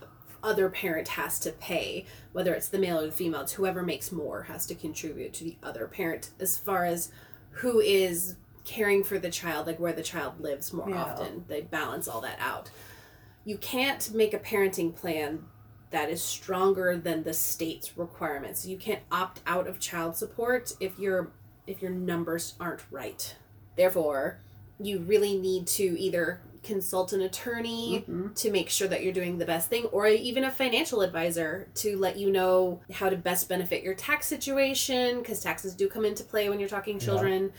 [0.44, 3.42] other parent has to pay, whether it's the male or the female.
[3.42, 7.12] It's whoever makes more has to contribute to the other parent as far as
[7.52, 11.04] who is caring for the child, like where the child lives more Yeah.
[11.04, 11.46] often.
[11.48, 12.70] They balance all that out.
[13.44, 15.46] You can't make a parenting plan
[15.92, 18.66] that is stronger than the state's requirements.
[18.66, 21.32] You can't opt out of child support if your
[21.68, 23.36] if your numbers aren't right.
[23.76, 24.40] Therefore,
[24.80, 28.34] you really need to either consult an attorney mm-hmm.
[28.34, 31.96] to make sure that you're doing the best thing or even a financial advisor to
[31.98, 36.24] let you know how to best benefit your tax situation because taxes do come into
[36.24, 37.52] play when you're talking children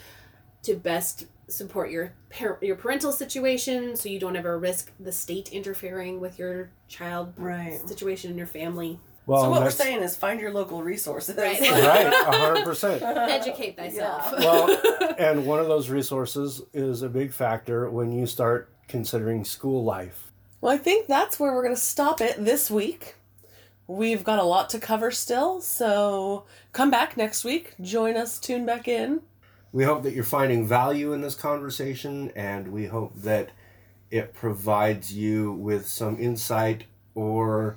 [0.62, 5.52] to best support your par- your parental situation so you don't ever risk the state
[5.52, 7.80] interfering with your child Right.
[7.88, 11.36] situation in your family well, so what we're saying is find your local resources.
[11.36, 11.60] Right.
[11.60, 13.02] right, a hundred percent.
[13.02, 18.70] educate thyself Well, and one of those resources is a big factor when you start
[18.86, 20.30] considering school life.
[20.60, 23.16] Well, I think that's where we're going to stop it this week.
[23.88, 27.74] We've got a lot to cover still, so come back next week.
[27.80, 29.22] Join us, tune back in.
[29.76, 33.50] We hope that you're finding value in this conversation, and we hope that
[34.10, 37.76] it provides you with some insight or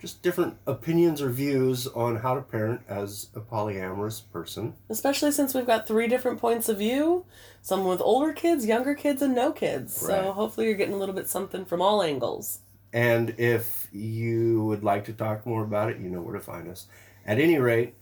[0.00, 4.74] just different opinions or views on how to parent as a polyamorous person.
[4.88, 7.24] Especially since we've got three different points of view
[7.62, 10.02] some with older kids, younger kids, and no kids.
[10.02, 10.24] Right.
[10.24, 12.58] So hopefully you're getting a little bit something from all angles.
[12.92, 16.66] And if you would like to talk more about it, you know where to find
[16.66, 16.86] us.
[17.24, 17.94] At any rate,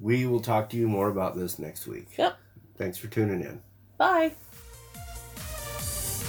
[0.00, 2.08] we will talk to you more about this next week.
[2.16, 2.36] Yep.
[2.76, 3.60] Thanks for tuning in.
[3.98, 4.32] Bye.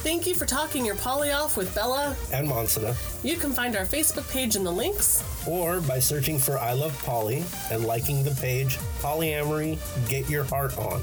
[0.03, 2.15] Thank you for talking your poly off with Bella.
[2.33, 2.95] And Monsuda.
[3.23, 5.23] You can find our Facebook page in the links.
[5.47, 9.77] Or by searching for I Love Poly and liking the page Polyamory
[10.09, 11.01] Get Your Heart On.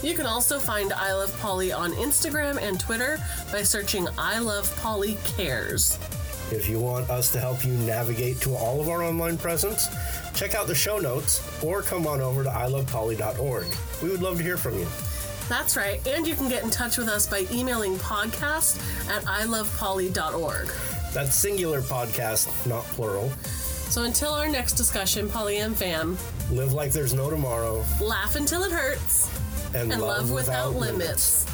[0.00, 3.18] You can also find I Love Poly on Instagram and Twitter
[3.50, 5.98] by searching I Love Poly Cares.
[6.52, 9.88] If you want us to help you navigate to all of our online presence,
[10.34, 13.66] check out the show notes or come on over to ilovepoly.org.
[14.02, 14.86] We would love to hear from you.
[15.48, 18.78] That's right, and you can get in touch with us by emailing podcast
[19.08, 20.68] at ilovepoly.org.
[21.12, 23.30] That's singular podcast, not plural.
[23.88, 26.18] So until our next discussion, Poly and fam,
[26.50, 29.30] Live like there's no tomorrow laugh until it hurts
[29.74, 31.44] and, and love, without, limits.